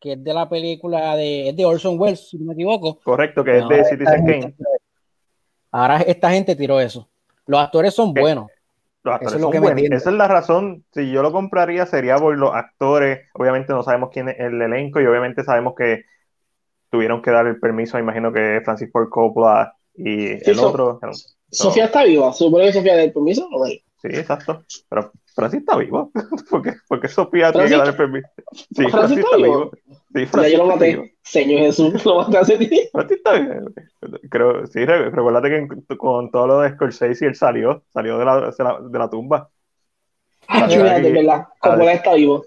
[0.00, 2.98] que es de la película de, es de Orson Welles, si no me equivoco.
[3.04, 4.54] Correcto, que es de Citizen Kane.
[5.70, 7.08] Ahora esta gente tiró eso.
[7.46, 8.50] Los actores son buenos.
[9.04, 9.82] Los actores Eso es son buenos.
[9.90, 10.84] Esa es la razón.
[10.92, 13.20] Si yo lo compraría sería por los actores.
[13.34, 16.04] Obviamente no sabemos quién es el elenco y obviamente sabemos que
[16.90, 17.98] tuvieron que dar el permiso.
[17.98, 21.00] Imagino que Francis Ford Coppola Y Sí, el so- otro.
[21.50, 23.46] Sofía está viva, supone que Sofía del permiso.
[23.52, 23.70] ¿o no?
[23.70, 24.64] Sí, exacto.
[24.88, 26.10] Pero Francis está vivo.
[26.50, 28.28] porque, porque Sofía tiene que dar el permiso.
[28.52, 29.70] Sí, ¿Francis Francis está está vivo?
[29.70, 29.98] vivo.
[30.14, 31.16] Sí, Ya yo lo maté.
[31.22, 32.90] Señor Jesús, lo maté hace tiempo.
[32.92, 33.70] Francis está vivo.
[34.30, 38.40] Creo, sí, re- recuérdate que con todo lo de Scorsese él salió, salió de la,
[38.50, 39.48] de la, de la tumba.
[40.48, 41.46] Ah, de verdad.
[41.60, 42.44] Coppola está vivo.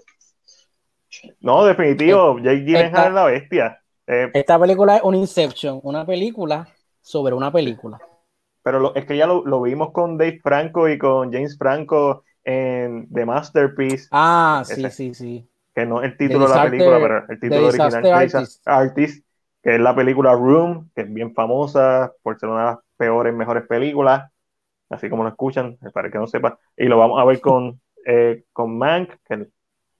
[1.40, 3.80] No, definitivo, Jake Gyllenhaal es la bestia.
[4.06, 6.68] Eh, Esta película es un Inception, una película
[7.00, 7.98] sobre una película.
[8.62, 12.24] pero lo- es que ya lo, lo vimos con Dave Franco y con James Franco
[12.46, 14.90] en The Masterpiece, Ah, sí, Ese.
[14.90, 15.48] sí, sí.
[15.74, 18.62] que no es el título de la película, pero el título The original Artist.
[18.66, 19.26] Artist,
[19.62, 23.34] que es la película Room, que es bien famosa por ser una de las peores,
[23.34, 24.30] mejores películas,
[24.90, 26.58] así como lo escuchan, para que no sepa.
[26.76, 29.48] Y lo vamos a ver con, eh, con Mank, que-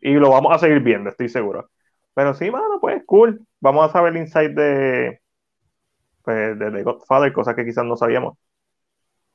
[0.01, 1.71] y lo vamos a seguir viendo, estoy seguro.
[2.15, 3.47] Pero sí, mano, pues cool.
[3.61, 5.21] Vamos a saber el insight de,
[6.23, 8.39] pues, de The Godfather, cosas que quizás no sabíamos.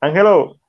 [0.00, 0.60] Ángelo,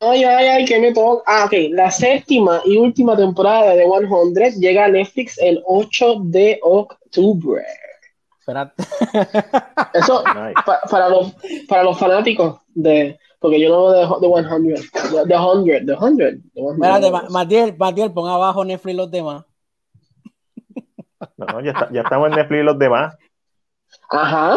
[0.00, 1.22] Ay, ay, ay, que me toca.
[1.26, 1.52] Ah, ok.
[1.70, 7.62] La séptima y última temporada de 100 llega a Netflix el 8 de octubre.
[8.38, 8.82] Espérate.
[9.94, 10.54] Eso, nice.
[10.64, 11.34] pa- para, los,
[11.68, 13.18] para los fanáticos de.
[13.38, 14.64] Porque yo no veo de, de 100.
[15.12, 15.86] De, de 100.
[15.86, 16.16] De 100.
[16.16, 16.72] de 100.
[16.74, 19.44] Espérate, Ma- Matiel, Matiel, pon abajo Netflix los demás.
[21.36, 23.16] No, no, ya, está- ya estamos en Netflix y los demás.
[24.10, 24.56] Ajá.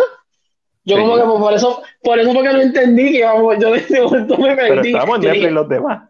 [0.86, 1.02] Yo Sí.
[1.02, 4.38] como que por eso, por eso porque no entendí que vamos, yo de ese momento
[4.38, 4.90] me Pero perdí.
[4.90, 6.10] estamos en Netflix y dije, los demás.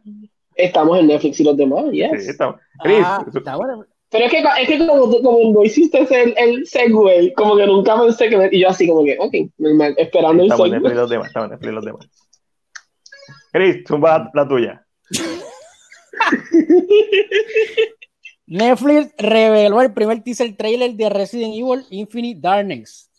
[0.55, 2.23] estamos en Netflix y los demás, yes.
[2.23, 2.55] Sí, estamos.
[2.83, 3.85] Chris, Ah, está bueno.
[4.09, 7.65] Pero es que, es que como, tú- como no hiciste ese- el, segue, como que
[7.65, 8.49] nunca pensé que...
[8.51, 11.01] Y yo así como que, ok, normal, esperando el estamos en Netflix y segue.
[11.01, 11.27] los demás.
[11.27, 12.07] Estamos en Netflix y los demás.
[13.51, 14.85] Chris, zumba la, la tuya.
[18.45, 23.09] Netflix reveló el primer teaser trailer de Resident Evil Infinite Darkness.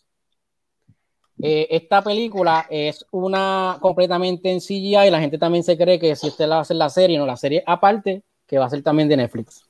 [1.41, 6.15] Eh, esta película es una completamente en CGI y la gente también se cree que
[6.15, 8.69] si esta la va a hacer la serie, no, la serie aparte, que va a
[8.69, 9.67] ser también de Netflix.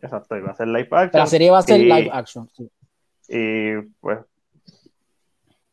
[0.00, 1.20] Exacto, y va a ser live action.
[1.20, 2.48] La serie va a ser y, live action.
[2.56, 2.70] sí.
[3.28, 4.18] Y pues,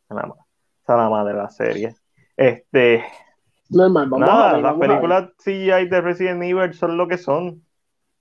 [0.10, 0.38] nada más.
[0.84, 1.96] Esa es la madre de la serie.
[2.36, 3.04] Este,
[3.70, 4.90] Normal, vamos a nada, ver, las vamos a ver.
[4.90, 7.64] películas CGI de Resident Evil son lo que son.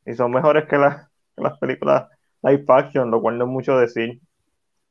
[0.04, 2.08] Y son mejores que, las- que las películas
[2.42, 4.20] live action, lo cual no es mucho decir.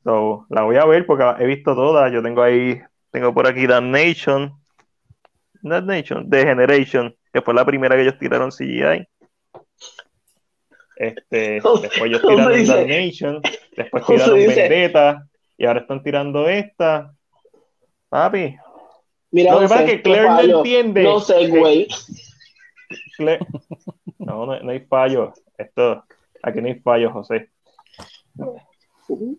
[0.06, 2.12] So, la voy a ver porque he visto todas.
[2.12, 4.52] Yo tengo ahí, tengo por aquí Damnation.
[5.62, 9.08] Damnation, The Generation, que fue la primera que ellos tiraron CGI.
[10.94, 12.72] Este, después ellos ¿Cómo tiraron dice?
[12.72, 13.42] Damnation,
[13.76, 14.46] después ¿Cómo tiraron?
[14.46, 15.26] Vendetta,
[15.58, 17.12] y ahora están tirando esta.
[18.08, 18.56] Papi,
[19.32, 21.02] Mira, lo que pasa es que Claire no entiende.
[21.02, 21.88] No sé, güey.
[24.18, 25.32] No, no, no hay fallo.
[25.58, 26.04] Esto,
[26.42, 27.50] aquí no hay fallo, José.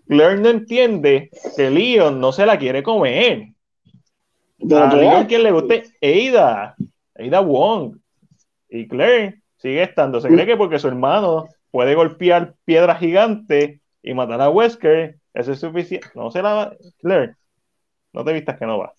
[0.07, 3.49] Claire no entiende que Leon no se la quiere comer.
[4.59, 6.75] A Leon quien le guste Ada,
[7.15, 7.97] Ada Wong.
[8.69, 10.19] Y Claire sigue estando.
[10.21, 15.51] Se cree que porque su hermano puede golpear piedra gigante y matar a Wesker, eso
[15.51, 16.07] es suficiente.
[16.15, 16.75] No se la va.
[16.99, 17.35] Claire,
[18.13, 18.93] no te vistas que no va.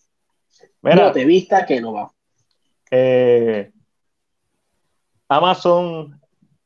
[0.82, 2.10] Mira, no te vista que no va.
[2.90, 3.70] eh,
[5.28, 6.20] Amazon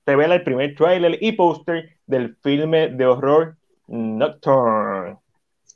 [0.07, 3.57] revela el primer tráiler y póster del filme de horror
[3.89, 5.19] Nocturne.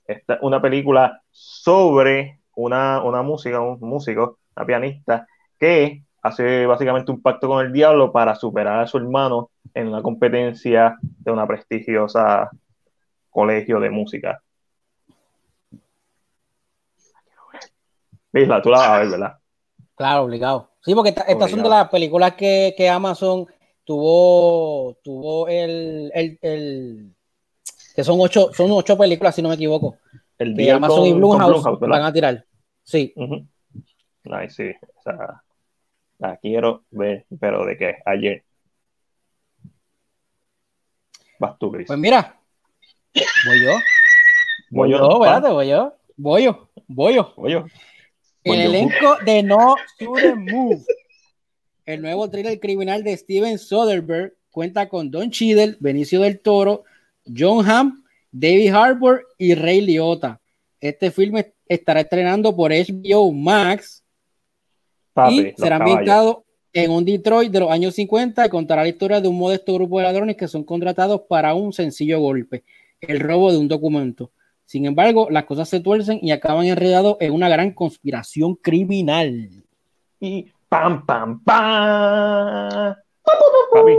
[0.07, 5.27] Esta es una película sobre una, una música, un músico, una pianista,
[5.59, 10.03] que hace básicamente un pacto con el diablo para superar a su hermano en una
[10.03, 12.51] competencia de una prestigiosa
[13.31, 14.41] colegio de música.
[18.33, 19.39] Isla, tú la vas a ver, ¿verdad?
[19.95, 20.71] Claro, obligado.
[20.83, 23.47] Sí, porque esta- estas son de las películas que, que Amazon
[23.85, 27.16] tuvo, tuvo el, el, el-
[27.97, 29.97] que son ocho, son ocho películas, si no me equivoco.
[30.39, 32.45] El día Amazon con- y Blumhouse van a tirar.
[32.85, 33.15] Sí.
[34.31, 35.43] Ay, sí, o sea,
[36.19, 38.45] la quiero ver, pero de qué, ayer.
[41.39, 41.87] Vas tú, Chris.
[41.87, 42.39] Pues mira,
[43.47, 43.71] voy yo.
[44.71, 45.27] Voy yo, pa.
[45.27, 45.95] espérate, voy yo.
[46.17, 47.33] Voy yo, voy yo.
[47.37, 47.67] Voy yo.
[48.45, 50.85] El elenco de No Shouldn't Move.
[51.85, 56.85] El nuevo thriller criminal de Steven Soderbergh cuenta con Don Cheadle, Benicio del Toro,
[57.35, 60.41] John Hamm, David Harbour y Ray Liotta.
[60.81, 64.05] Este filme estará estrenando por HBO Max
[65.13, 69.21] Papi, y será ambientado en un Detroit de los años 50 y contará la historia
[69.21, 72.65] de un modesto grupo de ladrones que son contratados para un sencillo golpe,
[73.01, 74.31] el robo de un documento.
[74.67, 79.65] Sin embargo, las cosas se tuercen y acaban enredados en una gran conspiración criminal.
[80.21, 82.95] Y pam, pam, pam.
[83.73, 83.93] Papi,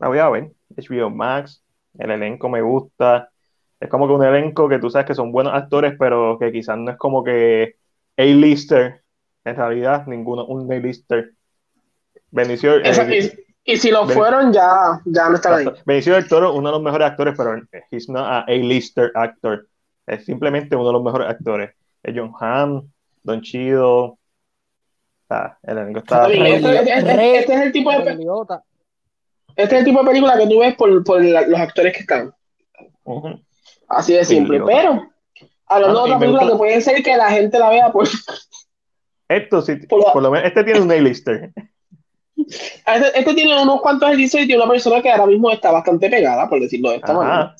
[0.00, 0.52] la voy a ver.
[0.76, 1.62] HBO Max,
[1.98, 3.30] el elenco me gusta.
[3.78, 6.78] Es como que un elenco que tú sabes que son buenos actores, pero que quizás
[6.78, 7.76] no es como que
[8.16, 9.02] A-lister.
[9.44, 11.32] En realidad, ninguno un A-lister.
[12.30, 13.34] Benicio, eh,
[13.64, 15.66] y, y, si lo fueron, ya, ya no están ahí.
[15.84, 19.66] Benicio del Toro, uno de los mejores actores, pero he's not a A-lister actor.
[20.06, 21.70] Es simplemente uno de los mejores actores.
[22.02, 22.88] Es John Hamm,
[23.22, 24.18] Don Chido.
[25.22, 26.28] Está, el elenco está.
[26.28, 28.16] Este, este, este, es el tipo de.
[29.56, 32.32] Este es el tipo de película que tú ves por, por los actores que están.
[33.88, 34.60] Así de simple.
[34.66, 35.08] Pero,
[35.66, 38.06] hablando de otra película que puede ser que la gente la vea por.
[39.28, 41.50] Esto sí, por, lo menos, este tiene un A-lister.
[42.36, 46.08] Este, este, tiene unos cuantos A-lister y tiene una persona que ahora mismo está bastante
[46.10, 47.56] pegada, por decirlo de esta manera.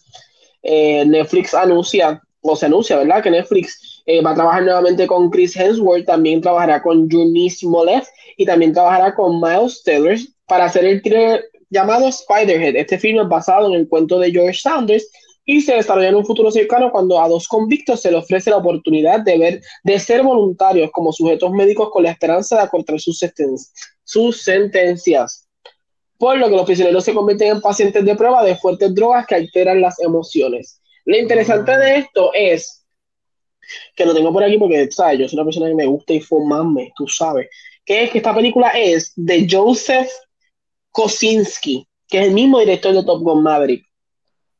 [0.62, 3.22] Eh, Netflix anuncia, o se anuncia, ¿verdad?
[3.22, 8.05] Que Netflix eh, va a trabajar nuevamente con Chris Hemsworth, también trabajará con Junice Smollett
[8.36, 10.16] y también trabajará con Miles Taylor
[10.47, 12.77] para hacer el thriller llamado Spiderhead.
[12.77, 15.09] Este film es basado en el cuento de George Sanders
[15.45, 18.57] y se desarrolla en un futuro cercano cuando a dos convictos se les ofrece la
[18.57, 23.25] oportunidad de ver, de ser voluntarios como sujetos médicos con la esperanza de acortar sus,
[24.03, 25.49] sus sentencias.
[26.19, 29.37] Por lo que los prisioneros se convierten en pacientes de prueba de fuertes drogas que
[29.37, 30.81] alteran las emociones.
[31.05, 32.85] Lo interesante de esto es
[33.95, 35.21] que lo tengo por aquí porque, ¿sabes?
[35.21, 37.49] Yo soy una persona que me gusta informarme, tú sabes,
[37.85, 40.09] que es que esta película es de Joseph
[40.97, 43.84] Kosinski, que es el mismo director de Top Gun Maverick.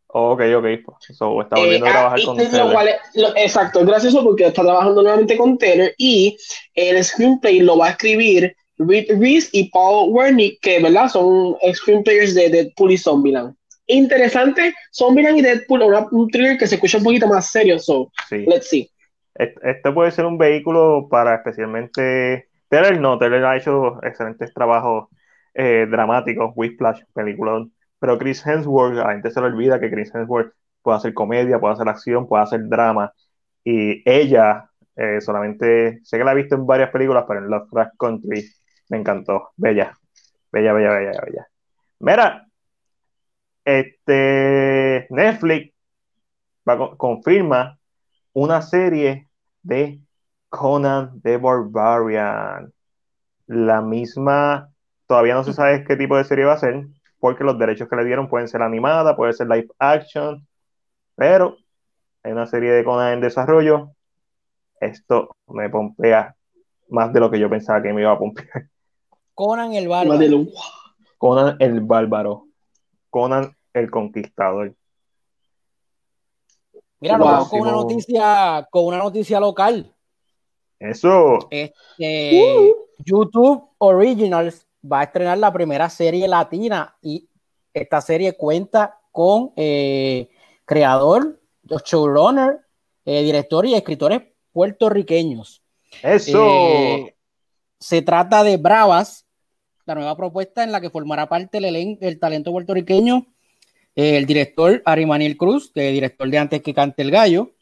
[0.09, 0.66] Oh, ok, ok.
[1.14, 3.34] So, está volviendo a eh, trabajar ah, con Taylor.
[3.37, 6.37] exacto, es gracioso porque está trabajando nuevamente con Taylor y
[6.74, 11.09] el screenplay lo va a escribir Reed Reese y Paul Wernick, que ¿verdad?
[11.09, 13.55] son screenplayers de Deadpool y Zombieland.
[13.87, 18.68] Interesante, Zombieland y Deadpool, un thriller que se escucha un poquito más serio, so let's
[18.68, 18.91] see.
[19.34, 25.09] Este puede ser un vehículo para especialmente Taylor no, Taylor ha hecho excelentes trabajos
[25.57, 27.67] eh, dramáticos, Whiplash, película,
[27.99, 30.53] pero Chris Hemsworth, la gente se le olvida que Chris Hemsworth
[30.83, 33.13] puede hacer comedia, puede hacer acción, puede hacer drama,
[33.65, 37.97] y ella eh, solamente, sé que la he visto en varias películas, pero en Lovecraft
[37.99, 38.45] Country
[38.89, 39.97] me encantó, bella,
[40.53, 41.47] bella, bella, bella, bella.
[41.99, 42.47] Mira,
[43.65, 45.75] este Netflix
[46.97, 47.79] confirma
[48.33, 49.29] una serie
[49.63, 50.01] de
[50.49, 52.73] Conan the Barbarian.
[53.47, 54.71] La misma
[55.07, 56.87] Todavía no se sabe qué tipo de serie va a ser,
[57.21, 60.47] porque los derechos que le dieron pueden ser animada, puede ser live action,
[61.15, 61.57] pero
[62.23, 63.93] hay una serie de Conan en desarrollo.
[64.81, 66.35] Esto me pompea
[66.89, 68.69] más de lo que yo pensaba que me iba a pompear.
[69.35, 70.47] Conan el bárbaro.
[71.19, 72.47] Conan el bárbaro.
[73.11, 74.75] Conan el conquistador.
[77.01, 79.95] Mira, vamos con una noticia, con una noticia local.
[80.79, 81.47] Eso.
[81.51, 83.05] Este, uh.
[83.05, 87.28] YouTube Originals va a estrenar la primera serie latina y
[87.72, 90.28] esta serie cuenta con eh,
[90.64, 91.41] creador,
[91.84, 92.61] showrunner,
[93.05, 94.22] eh, director y escritores
[94.53, 95.62] puertorriqueños.
[96.03, 96.47] Eso.
[96.47, 97.16] Eh,
[97.78, 99.26] se trata de Bravas,
[99.84, 103.26] la nueva propuesta en la que formará parte el, el talento puertorriqueño,
[103.95, 107.53] el director Arimaniel Cruz, que director de Antes que cante el gallo,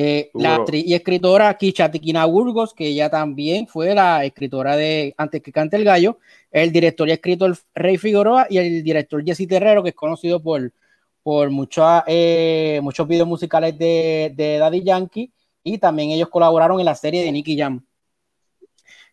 [0.00, 5.42] eh, la actriz y escritora Kichatikina Burgos, que ella también fue la escritora de Antes
[5.42, 6.20] que cante el gallo,
[6.52, 10.72] el director y escritor Rey Figueroa y el director Jesse Terrero, que es conocido por,
[11.24, 11.50] por
[12.06, 15.32] eh, muchos videos musicales de, Daddy Yankee,
[15.64, 17.84] y también ellos colaboraron en la serie de Nicky Jam.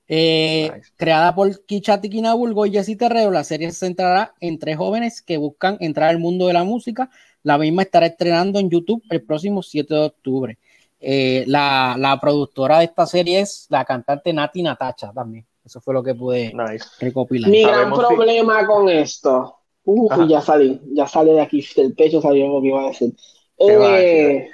[0.08, 5.24] Eh, creada por Kichatikina Burgos y Jesse Terrero, la serie se centrará en tres jóvenes
[5.24, 7.10] que buscan entrar al mundo de la música.
[7.42, 10.60] La misma estará estrenando en YouTube el próximo 7 de octubre.
[11.08, 15.46] Eh, la, productora de esta serie es la cantante Nati Natacha también.
[15.64, 16.52] Eso fue lo que pude
[17.00, 17.52] recopilar.
[17.52, 19.56] Mi gran problema con esto.
[19.84, 23.14] Uh, ya salí, ya sale de aquí del pecho, salió lo que iba a decir.
[23.60, 24.50] Eh,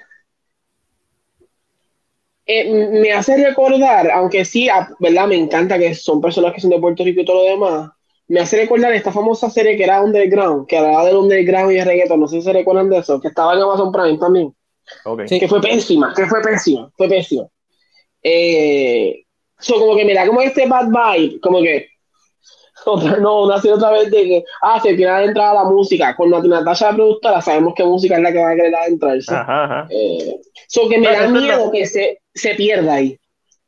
[2.46, 4.68] eh, me hace recordar, aunque sí,
[5.00, 5.28] ¿verdad?
[5.28, 7.92] Me encanta que son personas que son de Puerto Rico y todo lo demás.
[8.28, 11.86] Me hace recordar esta famosa serie que era Underground, que hablaba del Underground y el
[11.86, 12.20] reggaeton.
[12.20, 14.54] No sé si se recuerdan de eso, que estaba en Amazon Prime también.
[15.28, 17.48] Que fue pésima, que fue pésima, fue pésima.
[18.24, 19.24] Eh,
[19.68, 21.92] como que mira, como este bad vibe, como que
[22.86, 26.16] otra, no, nació otra vez de que, ah, se quiere adentrar a la música.
[26.16, 29.34] Con Natasha la productora, sabemos qué música es la que va a querer adentrarse.
[29.34, 29.88] Ajá, ajá.
[29.90, 30.40] Eh,
[30.90, 33.20] que me da miedo que se, se, pierda ahí.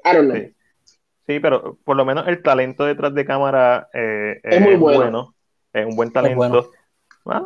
[0.05, 0.43] I don't know.
[1.25, 1.39] Sí.
[1.39, 5.33] pero por lo menos el talento detrás de cámara eh, es, muy bueno.
[5.71, 6.37] Es un buen talento.
[6.37, 6.69] Bueno.
[7.25, 7.43] Ah,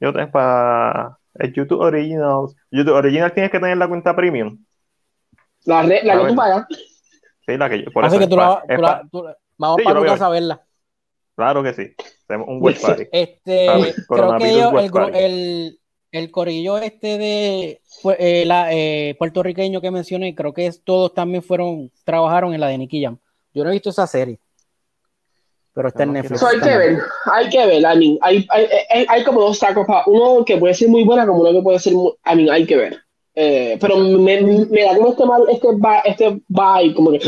[0.00, 1.19] yo tengo para
[1.52, 2.46] YouTube Original.
[2.70, 4.58] YouTube Original tienes que tener la cuenta premium.
[5.64, 6.66] La, la que tú pagas.
[7.46, 7.90] Sí, la que yo.
[7.90, 8.62] Por Así que tú la,
[9.58, 10.62] vamos para tu casa a verla.
[11.36, 11.94] Claro que sí.
[12.26, 13.04] Tenemos un web party.
[13.12, 13.66] Este,
[14.08, 15.80] creo que ellos, el, el,
[16.12, 17.80] el corillo este de
[18.18, 22.78] eh, la, eh, puertorriqueño que mencioné, creo que todos también fueron, trabajaron en la de
[22.78, 23.18] Nicky Jam.
[23.54, 24.38] Yo no he visto esa serie.
[25.72, 26.42] Pero está en Netflix.
[26.42, 26.98] hay que ver,
[27.32, 30.88] hay que ver, I mean, hay, hay, hay, como dos sacos, uno que puede ser
[30.88, 32.98] muy buena, como uno que puede ser, muy, I mean, hay que ver.
[33.34, 37.20] Eh, pero me, me, da como este mal, este va, este vibe, como que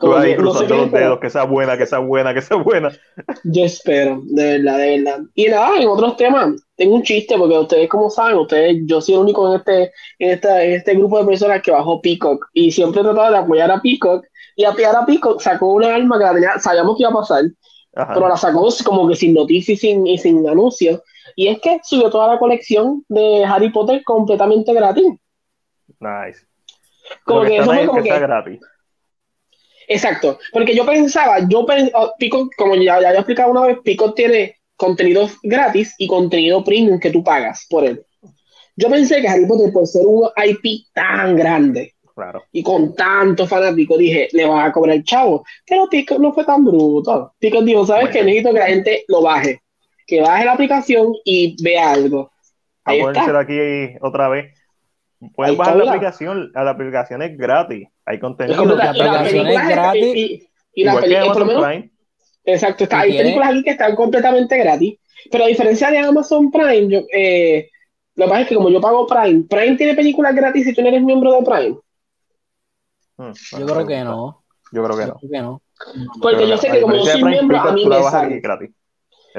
[0.00, 2.90] Tú ahí cruzando los dedos, que sea buena, que sea buena, que sea buena.
[3.44, 5.20] Yo espero, de verdad, de verdad.
[5.34, 9.14] Y nada, en otros temas, tengo un chiste, porque ustedes, como saben, ustedes, yo soy
[9.14, 12.46] el único en este, en esta, en este grupo de personas que bajó Peacock.
[12.52, 14.24] Y siempre he tratado de apoyar a Peacock.
[14.56, 17.44] Y a Peacock sacó una arma que la tenía, sabíamos que iba a pasar,
[17.92, 21.02] pero la sacó como que sin noticias y sin, y sin anuncio.
[21.36, 25.06] Y es que subió toda la colección de Harry Potter completamente gratis.
[25.98, 26.46] Nice.
[27.24, 28.60] Como que, eso fue como que, gratis.
[29.88, 34.14] Exacto, porque yo pensaba, yo oh, Pico, como ya, ya he explicado una vez, Pico
[34.14, 38.04] tiene contenido gratis y contenido premium que tú pagas por él.
[38.76, 42.44] Yo pensé que Harry Potter, por ser un IP tan grande claro.
[42.52, 45.44] y con tantos fanáticos, dije, le vas a cobrar el chavo.
[45.66, 47.34] Pero Pico no fue tan bruto.
[47.38, 48.22] Pico dijo, ¿sabes qué?
[48.22, 49.62] Necesito que la gente lo baje,
[50.06, 52.30] que baje la aplicación y vea algo.
[52.84, 53.40] Ahí a está.
[53.40, 53.58] aquí
[54.00, 54.54] otra vez.
[55.34, 57.88] Pueden bajar la aplicación, la aplicación es gratis.
[58.04, 58.64] Hay contenido.
[58.76, 60.48] La, aplicación es gratis.
[60.74, 61.84] Y, la película,
[62.44, 64.98] Exacto, está, hay películas aquí que están completamente gratis.
[65.30, 67.70] Pero a diferencia de Amazon Prime, yo, eh,
[68.16, 70.82] lo que pasa es que como yo pago Prime, Prime tiene películas gratis si tú
[70.82, 71.76] no eres miembro de Prime.
[73.16, 74.44] Hmm, yo creo que no.
[74.72, 75.14] Yo creo que no.
[75.14, 75.62] Creo que no.
[76.20, 78.40] Porque yo sé que como yo soy miembro, a mí me sale.
[78.40, 78.70] Gratis.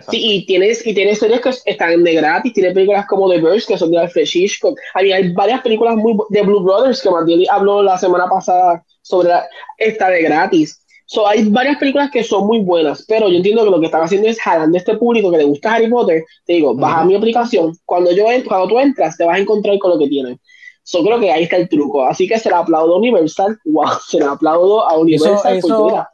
[0.10, 3.66] Sí, y tienes, y tienes series que están de gratis, tienes películas como The Verse,
[3.66, 4.78] que son de Alfred Hitchcock.
[4.94, 9.30] Hay, hay varias películas muy de Blue Brothers, que Martín habló la semana pasada sobre
[9.78, 10.82] esta de gratis.
[11.06, 14.02] So, hay varias películas que son muy buenas, pero yo entiendo que lo que están
[14.02, 16.26] haciendo es jalando a este público que le gusta Harry Potter.
[16.46, 17.78] Te digo, baja mi aplicación.
[17.86, 20.40] Cuando, yo, cuando tú entras, te vas a encontrar con lo que tienen.
[20.86, 22.06] Yo creo que ahí está el truco.
[22.06, 23.60] Así que se lo aplaudo a Universal.
[23.66, 25.58] Wow, se lo aplaudo a Universal.
[25.58, 26.06] Eso,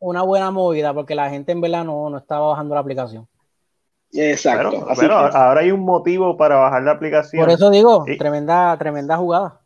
[0.00, 3.26] una buena movida porque la gente en verdad no, no estaba bajando la aplicación.
[4.12, 4.86] Exacto.
[4.98, 7.44] Pero, ahora hay un motivo para bajar la aplicación.
[7.44, 9.60] Por eso digo, tremenda, tremenda jugada.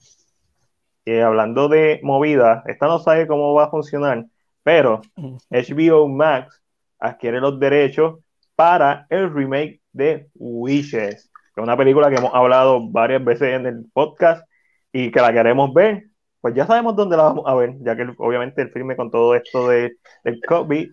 [1.06, 4.24] Hablando de movida, esta no sabe cómo va a funcionar,
[4.62, 5.00] pero
[5.50, 6.62] HBO Max
[6.98, 8.20] adquiere los derechos
[8.54, 13.84] para el remake de Wishes, es una película que hemos hablado varias veces en el
[13.92, 14.46] podcast
[14.92, 16.04] y que la queremos ver
[16.42, 19.36] pues ya sabemos dónde la vamos a ver, ya que obviamente el filme con todo
[19.36, 19.92] esto de,
[20.24, 20.90] del COVID,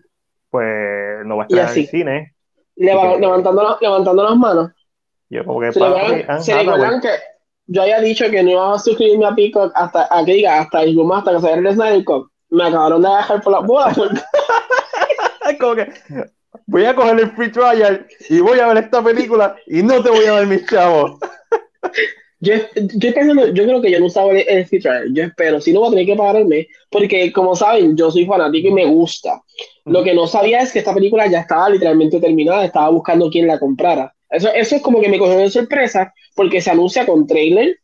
[0.48, 2.34] pues no va a estar en el cine.
[2.76, 4.70] levantando, levantando las manos.
[5.28, 7.08] Yo como que se, recuerdan, que
[7.66, 10.82] yo había dicho que no iba a suscribirme a Peacock hasta a que diga hasta
[10.82, 12.04] el hasta que se el Snyder.
[12.50, 13.92] Me acabaron de dejar por la boda.
[15.60, 15.92] como que
[16.70, 20.10] voy a coger el free trial y voy a ver esta película y no te
[20.10, 21.18] voy a ver mis chavos.
[22.42, 23.10] Yo, yo,
[23.52, 26.06] yo creo que yo no usaba el, el Yo espero, si no voy a tener
[26.06, 29.42] que pagarme, porque como saben, yo soy fanático y me gusta.
[29.84, 33.46] Lo que no sabía es que esta película ya estaba literalmente terminada, estaba buscando quién
[33.46, 34.14] la comprara.
[34.30, 37.78] Eso, eso es como que me cogió de sorpresa, porque se anuncia con trailer,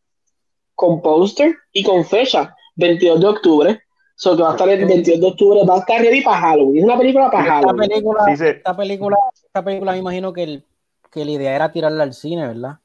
[0.75, 3.81] con póster y con fecha, 22 de octubre.
[4.19, 6.79] So que va a estar el 22 de octubre, va a estar ready para Halloween.
[6.79, 7.83] Es una película para Halloween.
[7.83, 10.65] Esta película, esta película, esta película me imagino que, el,
[11.13, 12.79] que la idea era tirarla al cine, ¿verdad?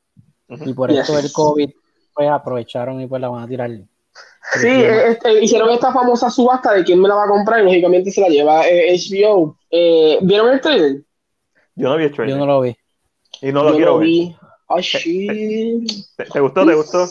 [0.49, 1.69] Y por eso el COVID,
[2.13, 3.71] pues aprovecharon y pues la van a tirar.
[4.59, 8.11] Sí, este, hicieron esta famosa subasta de quién me la va a comprar y lógicamente
[8.11, 9.57] se la lleva HBO.
[9.69, 11.01] Eh, ¿Vieron el trailer?
[11.75, 12.35] Yo no vi el trailer.
[12.35, 12.75] Yo no lo vi.
[13.41, 14.35] Y no lo quiero ver.
[14.67, 15.89] Oh, shit.
[16.17, 16.65] ¿Te, gustó?
[16.65, 17.07] ¿Te gustó?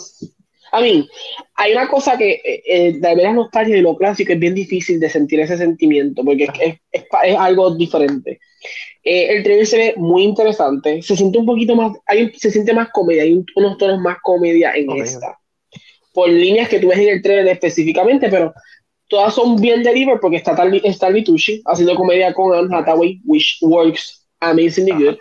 [0.72, 1.08] A mí,
[1.54, 5.00] hay una cosa que eh, eh, de veras nostalgia y lo clásico es bien difícil
[5.00, 8.38] de sentir ese sentimiento porque es, es, es algo diferente.
[9.02, 11.02] Eh, el trailer se ve muy interesante.
[11.02, 14.72] Se siente un poquito más, hay, se siente más comedia, hay unos tonos más comedia
[14.74, 15.38] en esta.
[16.12, 18.52] Por líneas que tú ves en el trailer específicamente, pero
[19.08, 24.26] todas son bien deliver porque está Stanley Tucci haciendo comedia con Anne Hathaway, which works
[24.40, 25.18] amazingly good.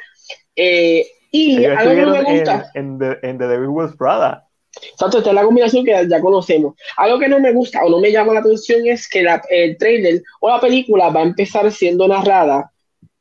[0.55, 2.71] Eh, y algo que me gusta.
[2.73, 4.48] En, The, en The Devil Wears Prada.
[4.91, 6.75] Exacto, esta es la combinación que ya conocemos.
[6.97, 10.21] Algo que no me gusta o no me llama la atención es que el trailer
[10.41, 12.71] o la película va a empezar siendo narrada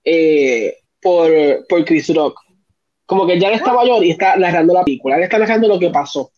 [0.04, 1.30] eh, por,
[1.68, 2.40] por Chris Rock.
[3.06, 5.78] Como que ya él está mayor y está narrando la película, él está narrando lo
[5.78, 6.30] que pasó.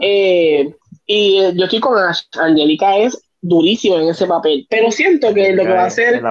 [0.00, 0.72] Eh,
[1.06, 1.94] y yo estoy con
[2.40, 6.22] Angélica es durísima en ese papel, pero siento que lo que va a hacer,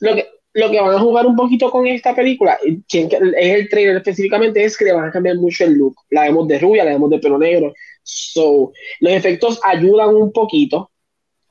[0.00, 0.28] lo que,
[0.58, 4.76] lo que van a jugar un poquito con esta película, es el trailer específicamente, es
[4.76, 5.94] que le van a cambiar mucho el look.
[6.10, 7.72] La vemos de rubia, la vemos de pelo negro.
[8.02, 10.90] So, los efectos ayudan un poquito.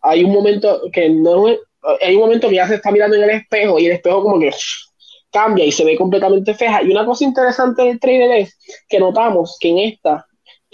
[0.02, 1.48] Hay un momento que no
[2.02, 4.40] hay un momento que ya se está mirando en el espejo y el espejo como
[4.40, 4.52] que
[5.32, 6.84] cambia y se ve completamente feja.
[6.84, 8.58] Y una cosa interesante del trailer es
[8.90, 10.26] que notamos que en esta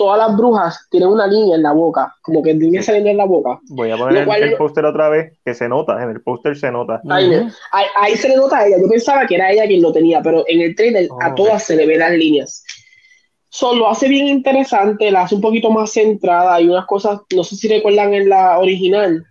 [0.03, 3.23] todas las brujas tienen una línea en la boca, como que línea saliendo en la
[3.23, 3.61] boca.
[3.69, 7.01] Voy a poner el, póster otra vez, que se nota, en el póster se nota.
[7.09, 10.43] Ahí, se le nota a ella, yo pensaba que era ella quien lo tenía, pero
[10.45, 12.65] en el trailer a todas se le ven las líneas.
[13.47, 17.45] Solo lo hace bien interesante, la hace un poquito más centrada, hay unas cosas, no
[17.45, 19.25] sé si recuerdan en la original,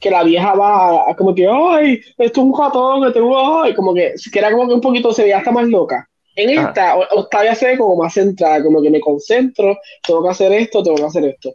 [0.00, 3.92] que la vieja va como que, ay, esto es un ratón, que tengo, ay, como
[3.92, 6.08] que, que era como que un poquito se veía hasta más loca.
[6.36, 9.76] En esta, Octavia se ve como más centrada, como que me concentro,
[10.06, 11.54] tengo que hacer esto, tengo que hacer esto.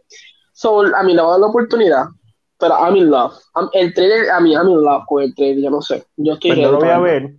[0.52, 2.04] So, a mí le va a dar la oportunidad,
[2.58, 3.32] pero I'm in love.
[3.72, 6.04] el trailer, a mí, I'm in love con el trailer, yo no sé.
[6.16, 7.30] Yo estoy pues lo voy a ver,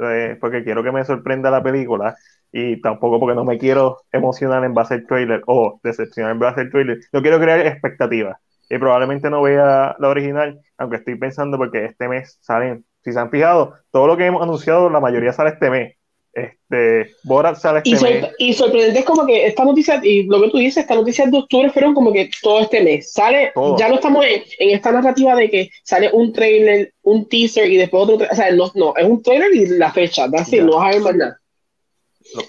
[0.00, 2.16] eh, porque quiero que me sorprenda la película,
[2.52, 6.60] y tampoco porque no me quiero emocionar en base al trailer, o decepcionar en base
[6.60, 6.98] al trailer.
[7.12, 12.08] No quiero crear expectativas, y probablemente no vea la original, aunque estoy pensando porque este
[12.08, 15.70] mes salen, si se han fijado, todo lo que hemos anunciado, la mayoría sale este
[15.70, 15.96] mes
[16.34, 18.30] este, Borat sale este y, mes.
[18.38, 21.38] y sorprendente es como que esta noticia, y lo que tú dices, esta noticia de
[21.38, 23.12] octubre fueron como que todo este mes.
[23.12, 27.76] Sale, ya no estamos en, esta narrativa de que sale un trailer, un teaser y
[27.76, 28.26] después otro.
[28.30, 31.00] O sea, no, no es un trailer y la fecha, así, no vas a ver
[31.02, 31.40] más nada.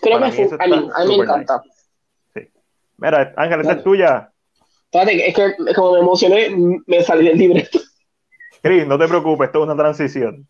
[0.02, 1.62] Creo que fue, a mí, a mí me encanta.
[2.34, 2.42] Sí.
[2.98, 4.32] Mira, Ángel, esta es tuya.
[4.86, 7.80] Espérate, es que como me emocioné, me salí del libreto.
[8.64, 10.48] Cris, no te preocupes, esto es una transición.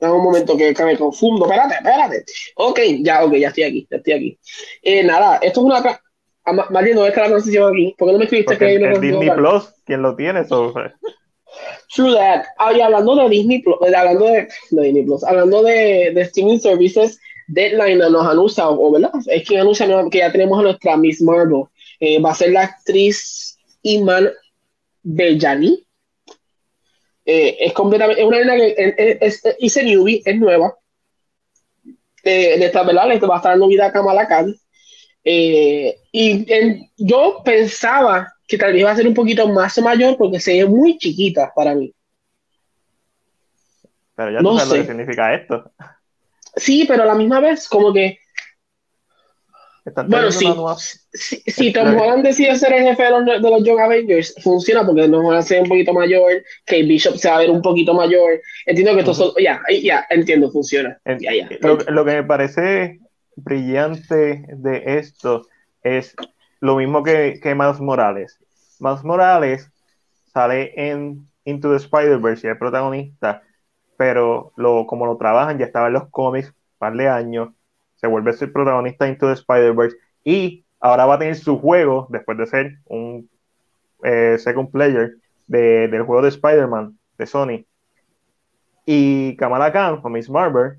[0.00, 1.44] Dame un momento que, me confundo.
[1.44, 2.24] Espérate, espérate.
[2.56, 4.38] Ok, ya, ok, ya estoy aquí, ya estoy aquí.
[4.82, 6.00] Eh, nada, esto es una.
[6.44, 7.94] Ah, Martín, no es que la transición aquí.
[7.98, 10.44] ¿Por qué no me escribiste que hay una Disney Plus, ¿quién lo tiene?
[10.44, 10.72] So...
[11.94, 12.44] True that.
[12.58, 17.18] Ah, hablando de Disney Plus, hablando de, de, Disney Plus, hablando de, de streaming services,
[17.48, 21.64] Deadline nos anuncia, o verdad, es quien anuncia que ya tenemos a nuestra Miss Marvel.
[21.98, 24.28] Eh, va a ser la actriz Iman
[25.02, 25.84] Bellani,
[27.30, 28.74] eh, es completamente, es una nena que
[29.20, 30.74] es, es, es, newbie, es nueva.
[32.24, 33.06] Eh, de esta, ¿verdad?
[33.06, 34.56] Le va a estar dando vida a Kamala Khan.
[35.22, 40.40] Eh, y yo pensaba que tal vez iba a ser un poquito más mayor porque
[40.40, 41.92] se ve muy chiquita para mí.
[44.14, 44.76] Pero ya no tú sabes sé.
[44.78, 45.70] lo que significa esto.
[46.56, 48.20] Sí, pero a la misma vez, como que
[50.06, 50.46] bueno, sí.
[51.12, 55.08] Si, Tom Holland decide ser el jefe de los, de los Young Avengers, funciona porque
[55.08, 57.94] Tom Holland se ve un poquito mayor, que Bishop se va a ver un poquito
[57.94, 58.40] mayor.
[58.66, 60.98] Entiendo que esto Ya, ya, entiendo, funciona.
[61.04, 61.48] ya, ya.
[61.60, 63.00] Lo, lo, que me parece
[63.36, 65.46] brillante de esto
[65.82, 66.14] es
[66.60, 68.38] lo mismo que, que Miles Morales.
[68.80, 69.70] Miles Morales
[70.32, 73.42] sale en Into the Spider-Verse y es protagonista,
[73.96, 77.50] pero lo, como lo trabajan, ya estaba en los cómics un par de años
[78.00, 81.58] se vuelve a ser protagonista de Into the Spider-Verse y ahora va a tener su
[81.58, 83.28] juego, después de ser un
[84.04, 87.66] eh, second player de, del juego de Spider-Man de Sony.
[88.86, 90.78] Y Kamala Khan, o Miss Marvel,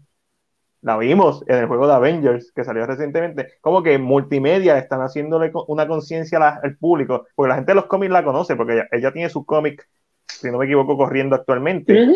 [0.82, 3.54] la vimos en el juego de Avengers que salió recientemente.
[3.62, 8.12] Como que multimedia están haciéndole una conciencia al público, porque la gente de los cómics
[8.12, 9.88] la conoce, porque ella, tiene su cómic,
[10.26, 12.08] si no me equivoco, corriendo actualmente.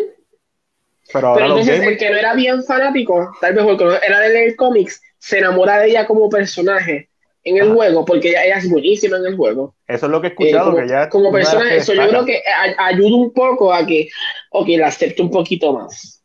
[1.11, 4.55] Pero, ahora entonces el que no era bien fanático, tal vez porque era de leer
[4.55, 7.09] cómics, se enamora de ella como personaje
[7.43, 9.75] en el juego, porque ella, es buenísima en el juego.
[9.87, 12.41] Eso es lo que he escuchado, como, que ya como personaje, eso yo creo que
[12.77, 14.07] ayuda un poco a que,
[14.51, 16.23] o que la acepte un poquito más.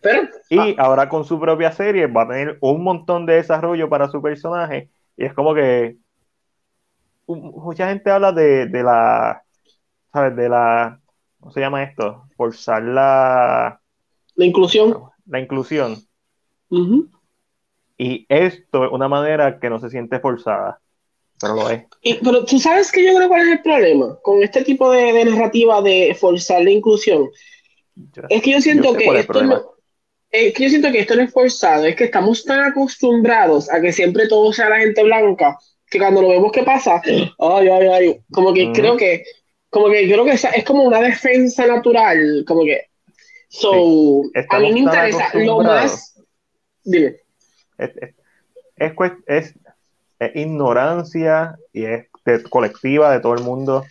[0.00, 0.74] pero, y ah.
[0.78, 4.88] ahora con su propia serie va a tener un montón de desarrollo para su personaje,
[5.16, 5.96] y es como que
[7.26, 9.42] mucha gente habla de, de la,
[10.12, 10.36] ¿sabes?
[10.36, 11.00] De la
[11.40, 12.24] ¿cómo se llama esto?
[12.36, 13.80] Forzar la...
[14.34, 14.96] La inclusión.
[15.26, 15.96] La inclusión.
[17.96, 20.80] Y esto es una manera que no se siente forzada,
[21.40, 21.84] pero lo es.
[22.22, 25.82] pero tú sabes que yo creo cuál es el problema con este tipo de, narrativa
[25.82, 27.28] de forzar la inclusión.
[28.28, 29.62] es que yo siento que esto no,
[30.30, 33.80] es que yo siento que esto no es forzado, es que estamos tan acostumbrados a
[33.80, 35.58] que siempre todo sea la gente blanca,
[35.90, 37.00] que cuando lo vemos que pasa,
[37.38, 39.24] ay, ay, ay, como que creo que
[39.70, 42.86] como que creo que es, como una defensa natural, como que.
[43.48, 46.20] So, a mí me interesa lo más.
[46.84, 47.16] Dime.
[47.78, 47.90] Es,
[48.76, 48.92] es,
[49.26, 49.54] es,
[50.18, 52.08] es ignorancia y es
[52.50, 53.84] colectiva de todo el mundo.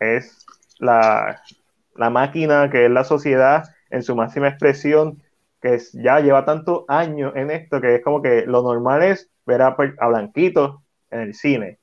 [0.00, 0.44] Es
[0.78, 1.40] la,
[1.94, 5.22] la, máquina que es la sociedad en su máxima expresión,
[5.62, 9.62] que ya lleva tantos años en esto que es como que lo normal es ver
[9.62, 10.80] a, a blanquitos
[11.10, 11.78] en el cine.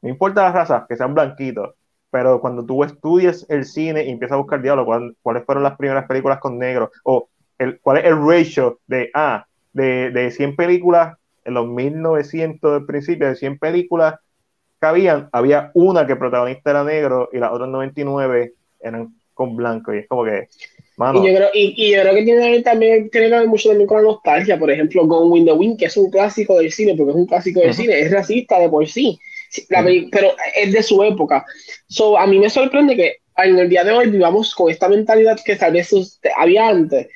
[0.00, 1.74] No importa las razas, que sean blanquitos
[2.12, 4.92] pero cuando tú estudias el cine y empiezas a buscar diálogo,
[5.22, 9.46] cuáles fueron las primeras películas con negro, o el, cuál es el ratio de, ah,
[9.72, 14.16] de, de 100 películas en los 1900 del principio, de 100 películas
[14.78, 19.56] que habían, había una que el protagonista era negro y las otras 99 eran con
[19.56, 20.48] blanco, y es como que
[21.14, 23.96] Y, yo creo, y, yo creo que tiene, también, tiene que ver mucho también con
[23.96, 24.58] la nostalgia.
[24.58, 27.26] Por ejemplo, Gone with the Wind, que es un clásico del cine, porque es un
[27.26, 29.18] clásico del cine, es racista de por sí,
[30.10, 31.44] pero es de su época.
[31.88, 35.38] So, a mí me sorprende que en el día de hoy vivamos con esta mentalidad
[35.44, 35.92] que tal vez
[36.36, 37.08] había antes.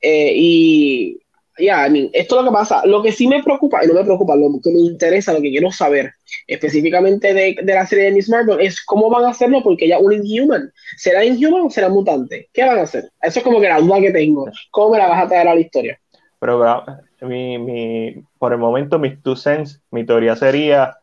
[0.00, 1.20] Eh, y
[1.58, 2.86] ya, esto es lo que pasa.
[2.86, 5.50] Lo que sí me preocupa, y no me preocupa, lo que me interesa, lo que
[5.50, 6.12] quiero saber
[6.46, 9.98] específicamente de, de la serie de Miss Marvel es cómo van a hacerlo porque ya
[9.98, 10.72] un Inhuman.
[10.96, 12.48] ¿Será Inhuman o será mutante?
[12.52, 13.10] ¿Qué van a hacer?
[13.20, 14.46] Eso es como que la duda que tengo.
[14.70, 16.00] ¿Cómo me la vas a traer a la historia?
[16.38, 16.84] Pero
[17.20, 20.96] mi, mi, por el momento, mis two cents, mi teoría sería: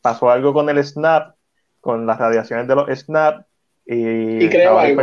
[0.00, 1.34] pasó algo con el Snap,
[1.80, 3.46] con las radiaciones de los Snap,
[3.86, 5.02] y, y creo algo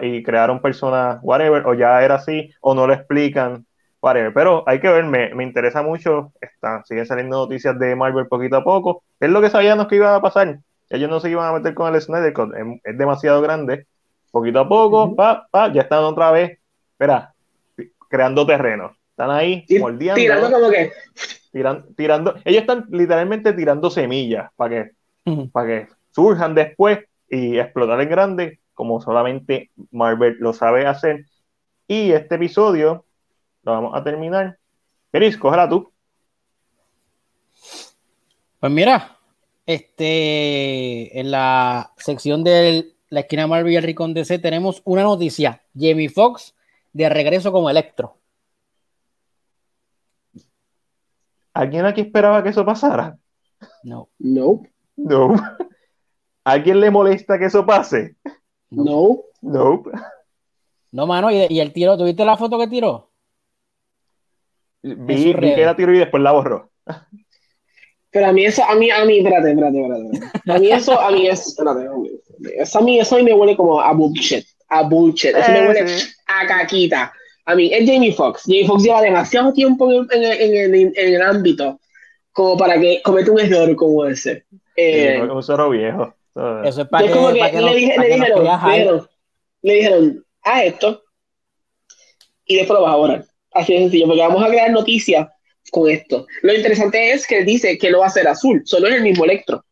[0.00, 3.66] y crearon personas, whatever, o ya era así, o no lo explican,
[4.00, 4.32] whatever.
[4.32, 8.56] Pero hay que ver, me, me interesa mucho, están, siguen saliendo noticias de Marvel poquito
[8.56, 9.02] a poco.
[9.18, 10.58] Es lo que sabíamos que iba a pasar.
[10.90, 12.52] Ellos no se iban a meter con el Snyder Cut,
[12.84, 13.86] es, demasiado grande.
[14.30, 16.58] Poquito a poco, pa, pa, ya están otra vez,
[16.92, 17.34] espera,
[18.08, 18.96] creando terreno.
[19.20, 20.18] Están ahí moldeando.
[20.18, 20.92] Tirando como que.
[21.94, 22.34] tirando.
[22.42, 24.70] Ellos están literalmente tirando semillas para
[25.24, 31.26] que, para que surjan después y explotar en grande como solamente Marvel lo sabe hacer.
[31.86, 33.04] Y este episodio
[33.62, 34.56] lo vamos a terminar.
[35.10, 35.92] Peris, cógela tú.
[38.58, 39.18] Pues mira,
[39.66, 45.60] este, en la sección de la esquina Marvel y el Ricón DC tenemos una noticia.
[45.74, 46.54] Jamie Foxx
[46.94, 48.19] de regreso como Electro.
[51.60, 53.18] ¿Alguien aquí esperaba que eso pasara?
[53.82, 54.08] No.
[54.18, 54.62] No.
[54.96, 55.34] No.
[56.44, 58.16] ¿A quién le molesta que eso pase?
[58.70, 59.24] No.
[59.42, 59.82] No.
[60.90, 61.98] No, mano, ¿y, el tiro?
[61.98, 63.10] ¿Tuviste la foto que tiró?
[64.82, 66.70] Vi, que la tiró y después la borró.
[68.10, 70.50] Pero a mí eso, a mí, a mí, espérate, espérate, espérate.
[70.50, 71.86] A mí eso, a mí es, espérate,
[72.56, 75.36] eso a mí, eso a mí me huele como a bullshit, a bullshit.
[75.36, 75.92] Eso me eh, huele
[76.26, 77.12] a caquita.
[77.46, 78.42] A mí, es Jamie Foxx.
[78.44, 81.80] Jamie Foxx lleva demasiado tiempo en el, en, en, en el ámbito
[82.32, 84.44] como para que cometa un error como ese.
[84.76, 86.14] Eh, un zorro viejo.
[86.64, 89.08] Eso es para que, como que, le, dijeron,
[89.62, 91.02] le, dijeron, a esto
[92.46, 93.24] y después lo vas a borrar.
[93.52, 95.28] Así de sencillo, porque vamos a crear noticias
[95.70, 96.26] con esto.
[96.42, 99.24] Lo interesante es que dice que no va a ser azul, solo es el mismo
[99.24, 99.64] Electro.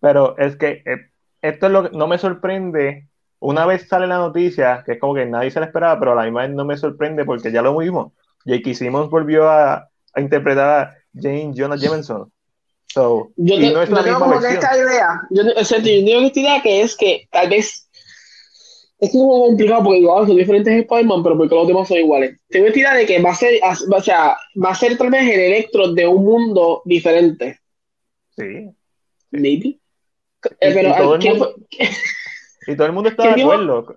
[0.00, 1.10] Pero es que eh,
[1.42, 3.08] esto es lo que no me sorprende.
[3.40, 6.14] Una vez sale la noticia, que es como que nadie se la esperaba, pero a
[6.14, 8.12] la misma vez no me sorprende porque ya lo vimos.
[8.44, 8.74] J.K.
[8.74, 11.52] Simmons volvió a, a interpretar a Jane
[13.36, 16.40] yo, no es la tengo como que esta idea, yo, o sea, yo tengo esta
[16.40, 17.88] idea que es que tal vez
[18.98, 22.38] es como complicado porque igual son diferentes Spider-Man, pero porque los demás son iguales.
[22.48, 25.22] Tengo esta idea de que va a ser, o sea, va a ser tal vez
[25.22, 27.60] el Electro de un mundo diferente.
[28.36, 28.68] Sí.
[29.30, 29.78] Maybe.
[30.60, 31.54] Eh, pero, y, mundo,
[32.70, 33.96] y, todo el mundo, está de acuerdo.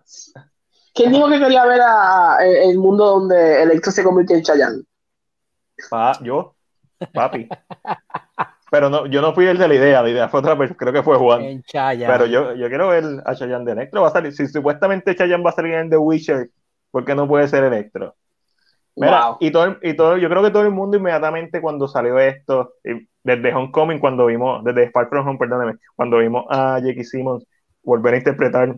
[0.93, 4.83] ¿Quién dijo que quería ver a, el mundo donde Electro se convirtió en Chayanne?
[5.89, 6.55] Pa, yo,
[7.13, 7.49] papi.
[8.69, 10.93] Pero no, yo no fui el de la idea, la idea fue otra persona, creo
[10.93, 11.63] que fue Juan.
[11.71, 14.01] Pero yo, yo quiero ver a Chayanne de Electro.
[14.01, 16.49] Va a salir, si supuestamente Chayanne va a salir en The Witcher,
[16.91, 18.15] ¿por qué no puede ser Electro?
[18.95, 22.75] Mira, y, todo, y todo, yo creo que todo el mundo inmediatamente cuando salió esto,
[23.23, 27.43] desde Homecoming, cuando vimos, desde Spark from Home, perdóneme, cuando vimos a Jackie Simmons
[27.83, 28.75] volver a interpretar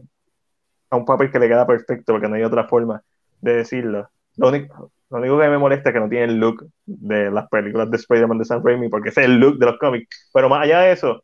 [0.89, 3.01] a un papel que le queda perfecto, porque no hay otra forma
[3.41, 4.09] de decirlo.
[4.37, 7.47] Lo único, lo único que me molesta es que no tiene el look de las
[7.49, 10.29] películas de Spider-Man de Sam Raimi, porque ese es el look de los cómics.
[10.33, 11.23] Pero más allá de eso,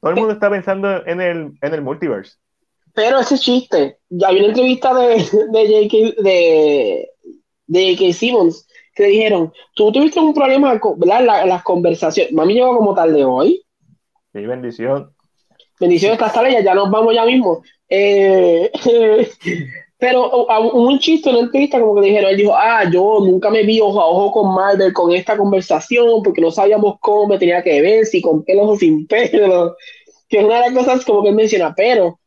[0.00, 2.36] todo el mundo está pensando en el, en el multiverse.
[2.94, 6.22] Pero ese chiste, ya había una entrevista de, de J.K.
[6.22, 7.08] De,
[7.66, 10.78] de Simmons que dijeron, tú tuviste un problema
[11.46, 12.32] las conversaciones.
[12.32, 13.62] Mami llegó como tarde hoy.
[14.32, 15.14] Sí, bendición.
[15.80, 17.62] Bendición, estás tarde, ya nos vamos ya mismo.
[17.88, 18.70] Eh,
[19.98, 23.64] Pero un chiste en la entrevista como que dijeron, él dijo, ah, yo nunca me
[23.64, 27.62] vi ojo a ojo con Marvel con esta conversación porque no sabíamos cómo me tenía
[27.62, 29.74] que ver, si con pelos o sin pelos,
[30.28, 32.18] que es una de las cosas como que él menciona, pero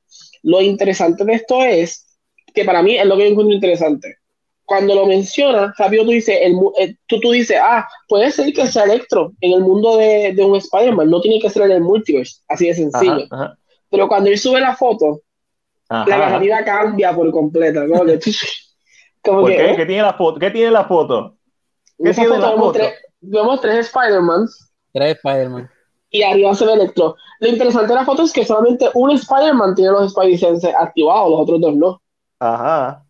[0.43, 2.15] lo interesante de esto es
[2.53, 4.17] que para mí es lo que yo encuentro interesante.
[4.65, 8.65] Cuando lo menciona, Fabio, tú dices, el, eh, tú, tú dices, ah, puede ser que
[8.67, 11.81] sea Electro en el mundo de, de un Spider-Man, no tiene que ser en el
[11.81, 13.27] multiverse, así de sencillo.
[13.89, 15.21] Pero cuando él sube la foto,
[15.89, 17.81] la narrativa cambia por completo.
[19.21, 19.73] ¿Por qué?
[19.77, 20.39] ¿Qué tiene la foto?
[20.39, 21.37] ¿Qué tiene la foto?
[22.03, 22.79] ¿Qué tiene la foto?
[23.21, 24.47] Vemos tres, Spider-Man.
[24.91, 25.69] Tres Spider-Man.
[26.09, 27.15] Y arriba se ve Electro.
[27.39, 30.39] Lo interesante de la foto es que solamente un Spider-Man tiene los Spidey
[30.77, 32.01] activados, los otros dos no.
[32.39, 33.02] Ajá.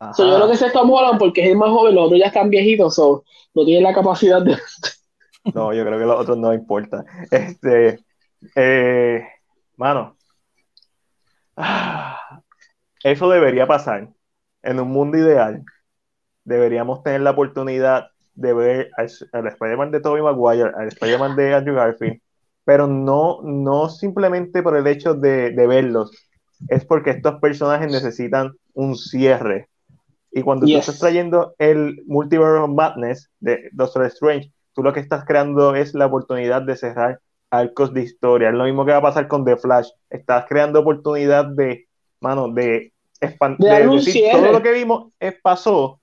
[0.00, 2.98] Yo creo que se tomaron porque es el más joven, los otros ya están viejitos,
[2.98, 3.24] o
[3.54, 4.56] no tienen la capacidad de.
[5.54, 7.04] no, yo creo que los otros no importa.
[7.30, 8.00] Este.
[8.54, 9.26] Eh,
[9.76, 10.16] mano,
[13.02, 14.08] eso debería pasar.
[14.62, 15.62] en un mundo ideal,
[16.44, 19.06] deberíamos tener la oportunidad de ver al,
[19.46, 22.20] Spider-Man de Tobey Maguire, al Spider-Man de Andrew Garfield,
[22.64, 26.12] pero no, no simplemente por el hecho de, de verlos,
[26.68, 29.68] es porque estos personajes necesitan un cierre.
[30.30, 35.00] Y cuando tú estás trayendo el Multiverse of Madness de Doctor Strange, tú lo que
[35.00, 37.20] estás creando es la oportunidad de cerrar
[37.50, 38.50] arcos de historia.
[38.50, 39.88] Es lo mismo que va a pasar con The Flash.
[40.10, 41.88] Estás creando oportunidad de,
[42.20, 43.70] mano, de expandir.
[44.32, 46.00] todo lo que vimos es, pasó,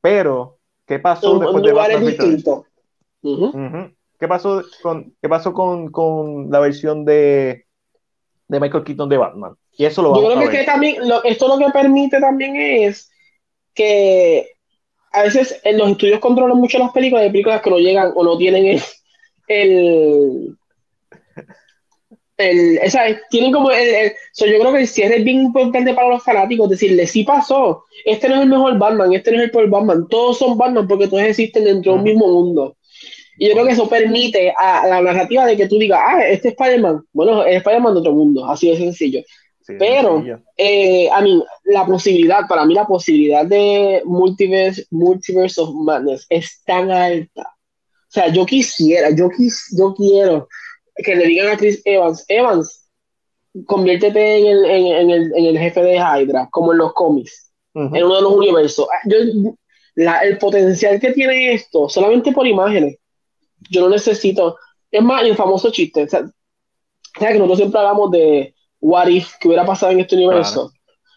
[0.00, 7.04] pero ¿qué pasó después de Batman ¿Qué pasó con, qué pasó con, con la versión
[7.04, 7.66] de,
[8.48, 9.54] de Michael Keaton de Batman?
[9.76, 13.10] Y eso lo Yo creo que, también, esto lo que permite también es
[13.74, 14.48] que
[15.12, 18.24] a veces en los estudios controlan mucho las películas, hay películas que no llegan o
[18.24, 18.82] no tienen el,
[19.48, 20.56] el,
[22.36, 26.22] el esa, tienen como el, yo creo que el cierre es bien importante para los
[26.22, 29.70] fanáticos, decirle, sí pasó, este no es el mejor Batman, este no es el peor
[29.70, 32.76] Batman, todos son Batman porque todos existen dentro de un mismo mundo.
[33.36, 36.48] Y yo creo que eso permite a la narrativa de que tú digas, ah, este
[36.48, 39.22] es Spider-Man, bueno, es Spider-Man de otro mundo, así de sencillo.
[39.66, 40.22] Pero,
[40.56, 46.62] eh, a mí, la posibilidad, para mí la posibilidad de multiverse, multiverse of Madness es
[46.64, 47.42] tan alta.
[47.42, 50.48] O sea, yo quisiera, yo, quis, yo quiero
[50.96, 52.88] que le digan a Chris Evans, Evans,
[53.66, 58.04] conviértete en el, en, el, en el jefe de Hydra, como en los cómics, en
[58.04, 58.86] uno de los universos.
[58.92, 59.16] Ah, yo,
[59.96, 62.98] la, el potencial que tiene esto, solamente por imágenes,
[63.70, 64.58] yo no necesito.
[64.90, 66.24] Es más, el famoso chiste, o sea,
[67.18, 68.53] que nosotros siempre hablamos de
[68.84, 70.70] what if que hubiera pasado en este universo.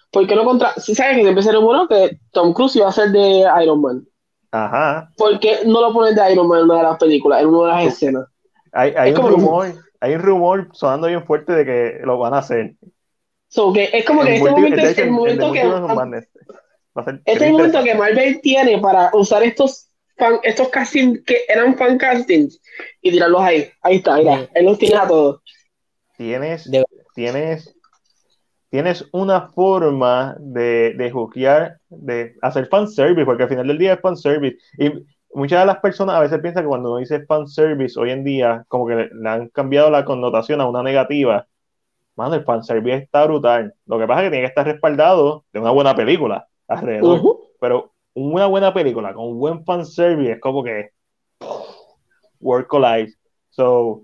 [0.10, 0.74] ¿Por qué no contra.?
[0.78, 4.08] ¿Sabes que siempre se bueno que Tom Cruise iba a ser de Iron Man?
[4.52, 5.12] Ajá.
[5.18, 7.68] ¿Por qué no lo ponen de Iron Man en una de las películas, en una
[7.68, 8.26] de las escenas?
[8.72, 12.38] Hay, hay un rumor, hay un rumor sonando bien fuerte de que lo van a
[12.38, 12.76] hacer.
[13.50, 15.60] So, que es como que este momento es el momento que.
[15.60, 21.78] Este es el momento que Marvel tiene para usar estos fan, estos castings que eran
[21.78, 22.62] fan castings
[23.02, 23.70] y tirarlos ahí.
[23.82, 25.42] Ahí está, mira, él los tiene a todos.
[26.18, 26.68] Tienes,
[27.18, 27.76] tienes,
[28.70, 34.02] tienes una forma de, de hookear, de hacer fanservice, porque al final del día es
[34.02, 34.58] fanservice.
[34.78, 35.04] Y
[35.34, 38.64] muchas de las personas a veces piensan que cuando uno dice fanservice hoy en día,
[38.68, 41.48] como que le, han cambiado la connotación a una negativa.
[42.16, 43.74] Mano, el fanservice está brutal.
[43.88, 47.20] Lo que pasa es que tiene que estar respaldado de una buena película alrededor.
[47.60, 50.92] Pero una buena película con un buen fanservice es como que
[52.40, 53.12] work collide.
[53.50, 54.04] So,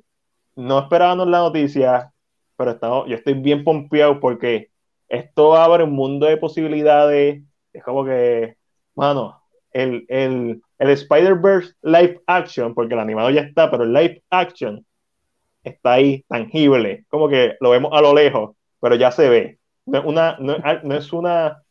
[0.55, 2.12] no esperábamos la noticia,
[2.57, 4.69] pero estamos, yo estoy bien pompeado porque
[5.09, 7.43] esto abre un mundo de posibilidades.
[7.71, 8.57] Es como que,
[8.95, 9.41] mano,
[9.71, 14.85] el, el, el Spider-Verse live action, porque el animado ya está, pero el live action
[15.63, 17.05] está ahí, tangible.
[17.09, 19.59] Como que lo vemos a lo lejos, pero ya se ve.
[19.85, 21.63] No es una, no, es una,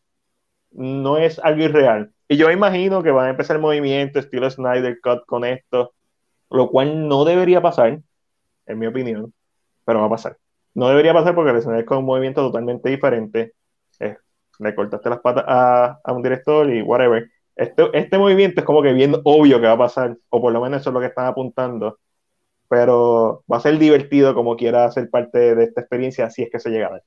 [0.70, 2.12] no es algo irreal.
[2.28, 5.95] Y yo imagino que van a empezar el movimiento estilo Snyder Cut con esto,
[6.51, 8.01] lo cual no debería pasar,
[8.66, 9.33] en mi opinión,
[9.85, 10.37] pero va a pasar
[10.75, 13.55] no debería pasar porque es con un movimiento totalmente diferente.
[14.59, 17.29] le cortaste las patas a, un director y whatever.
[17.57, 20.61] Este, este movimiento es como que bien obvio que va a pasar, o por lo
[20.61, 21.99] menos eso es lo que están apuntando.
[22.68, 26.59] Pero va a ser divertido como quiera ser parte de esta experiencia, si es que
[26.59, 27.03] se llega a ver.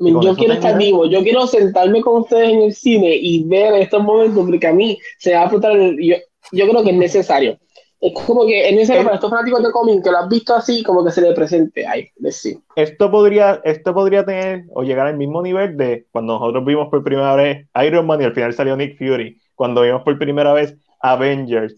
[0.00, 4.02] Yo quiero estar vivo, yo quiero sentarme con ustedes en el cine y ver estos
[4.02, 6.16] momentos, porque a mí se va a apuntar, yo,
[6.52, 7.58] yo creo que es necesario
[8.00, 10.82] es como que en ese para estos fanáticos de cómic que lo has visto así,
[10.84, 12.58] como que se le presente ahí, decir.
[12.76, 17.02] Esto podría, esto podría tener o llegar al mismo nivel de cuando nosotros vimos por
[17.02, 20.76] primera vez Iron Man y al final salió Nick Fury, cuando vimos por primera vez
[21.00, 21.74] Avengers,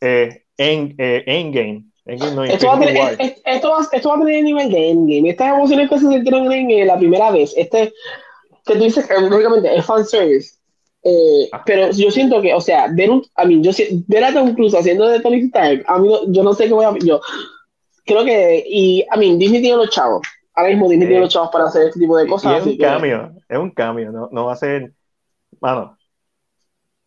[0.00, 1.84] eh, en, eh, Endgame.
[2.06, 5.30] esto, va a tener, esto, va, esto, va, a tener el nivel de Endgame.
[5.30, 7.92] Estas emociones que se sintieron en eh, la primera vez, este,
[8.64, 10.54] que tú dices lógicamente es fanservice
[11.04, 11.62] eh, ah.
[11.66, 13.72] pero yo siento que, o sea, ver, un, a mí, yo,
[14.08, 16.86] ver a Tom Cruise haciendo de Tony Stark, a mí, yo no sé qué voy
[16.86, 16.94] a.
[17.04, 17.20] Yo
[18.06, 18.64] creo que.
[18.66, 20.26] Y a mí, Disney tiene los chavos.
[20.54, 22.58] Ahora mismo Disney tiene los chavos para hacer este tipo de cosas.
[22.58, 24.94] es un cambio, es un cambio, no, no va a ser.
[25.60, 25.98] Mano,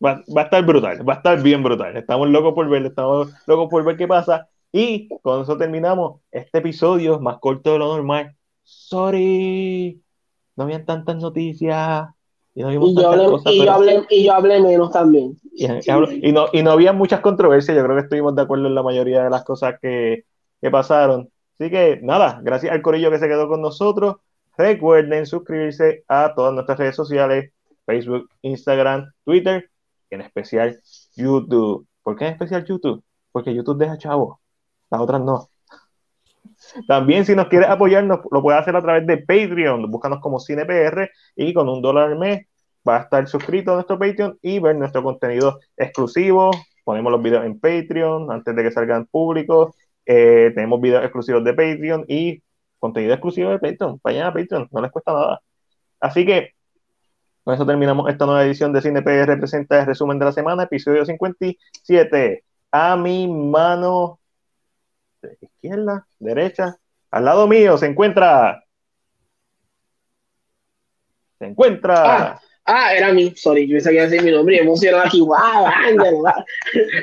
[0.04, 1.96] va, va, a estar brutal, va a estar bien brutal.
[1.96, 4.48] Estamos locos por verlo, estamos locos por ver qué pasa.
[4.70, 8.36] Y con eso terminamos este episodio más corto de lo normal.
[8.62, 10.00] Sorry,
[10.54, 12.06] no habían tantas noticias.
[12.58, 12.94] Y,
[14.24, 15.36] yo, hablé, menos también.
[15.52, 18.82] Y, no, y no había muchas controversias, yo creo que estuvimos de acuerdo en la
[18.82, 20.24] mayoría de las cosas que,
[20.60, 21.30] que pasaron.
[21.56, 24.16] Así que nada, gracias al corillo que se quedó con nosotros.
[24.56, 27.52] Recuerden suscribirse a todas nuestras redes sociales,
[27.86, 29.70] Facebook, Instagram, Twitter,
[30.10, 30.80] y en especial
[31.14, 31.86] YouTube.
[32.02, 33.04] ¿Por qué en especial YouTube?
[33.30, 34.40] Porque YouTube deja chavo,
[34.90, 35.48] las otras no.
[36.88, 41.08] También si nos quieres apoyarnos, lo puedes hacer a través de Patreon, búscanos como CinePR
[41.36, 42.47] y con un dólar al mes
[42.88, 46.50] va a estar suscrito a nuestro Patreon y ver nuestro contenido exclusivo.
[46.84, 49.74] Ponemos los videos en Patreon antes de que salgan públicos.
[50.06, 52.42] Eh, tenemos videos exclusivos de Patreon y
[52.78, 54.00] contenido exclusivo de Patreon.
[54.02, 55.40] Vayan a Patreon, no les cuesta nada.
[56.00, 56.54] Así que
[57.44, 60.64] con eso terminamos esta nueva edición de Cine PR Representa el resumen de la semana,
[60.64, 62.44] episodio 57.
[62.70, 64.20] A mi mano
[65.40, 66.76] izquierda, derecha,
[67.10, 68.62] al lado mío se encuentra.
[71.38, 72.32] Se encuentra.
[72.32, 75.04] Ah, ah era mí, sorry, yo pensé que iba a decir mi nombre y emocionado
[75.04, 75.20] aquí.
[75.20, 75.66] ¡Wow!
[75.66, 76.22] Ángelo,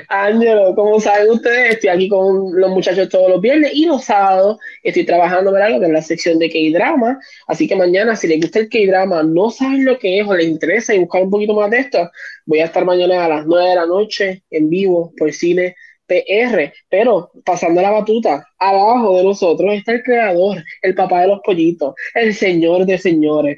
[0.07, 4.57] Ángelo, como saben ustedes, estoy aquí con los muchachos todos los viernes y los sábados
[4.83, 5.71] estoy trabajando, ¿verdad?
[5.71, 7.19] Lo que es la sección de K-drama.
[7.47, 10.45] Así que mañana, si les gusta el K-drama, no saben lo que es o les
[10.45, 12.11] interesa y buscar un poquito más de esto,
[12.45, 15.75] voy a estar mañana a las 9 de la noche en vivo por cine
[16.07, 21.39] PR, pero pasando la batuta, abajo de nosotros está el creador, el papá de los
[21.43, 23.57] pollitos, el señor de señores,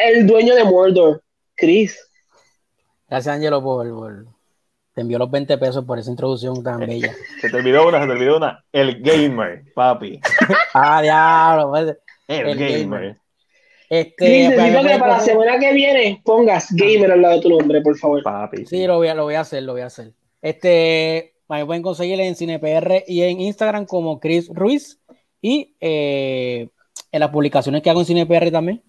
[0.00, 1.22] el dueño de Mordor,
[1.54, 1.98] Chris.
[3.08, 4.26] Gracias, Angelo, por, por,
[4.94, 7.14] Te envió los 20 pesos por esa introducción tan bella.
[7.40, 8.64] Se te olvidó una, se te olvidó una.
[8.72, 10.20] El gamer, papi.
[10.74, 11.70] ah, diablo.
[11.70, 11.96] Pues,
[12.28, 13.16] el, gamer.
[13.88, 17.80] Este, necesito que para la semana que viene pongas gamer al lado de tu nombre,
[17.80, 18.22] por favor.
[18.22, 18.66] Papi.
[18.66, 20.12] Sí, lo voy a, lo voy a hacer, lo voy a hacer.
[20.40, 25.00] Este, me pueden conseguir en CinePR y en Instagram como Chris Ruiz
[25.42, 26.68] y eh,
[27.10, 28.82] en las publicaciones que hago en CinePR también.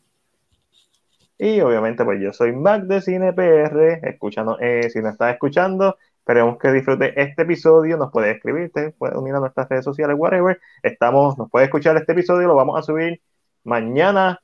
[1.44, 6.60] Y obviamente, pues yo soy Mac de CinePR, escuchando, eh, si nos estás escuchando, esperemos
[6.60, 10.60] que disfrute este episodio, nos puede escribir, te puede unir a nuestras redes sociales, whatever.
[10.84, 13.22] Estamos, nos puede escuchar este episodio, lo vamos a subir
[13.64, 14.40] mañana,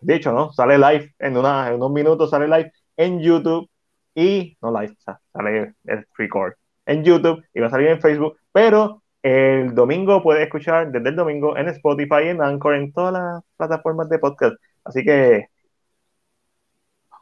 [0.00, 0.52] de hecho, ¿no?
[0.52, 3.70] Sale live en, una, en unos minutos, sale live en YouTube
[4.12, 4.96] y, no live,
[5.32, 6.54] sale el record
[6.86, 11.14] en YouTube y va a salir en Facebook, pero el domingo puede escuchar desde el
[11.14, 14.56] domingo en Spotify, en Anchor, en todas las plataformas de podcast.
[14.84, 15.50] Así que,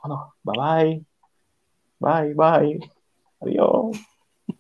[0.05, 0.57] vámonos, bye
[2.01, 2.79] bye, bye bye,
[3.43, 4.14] adiós.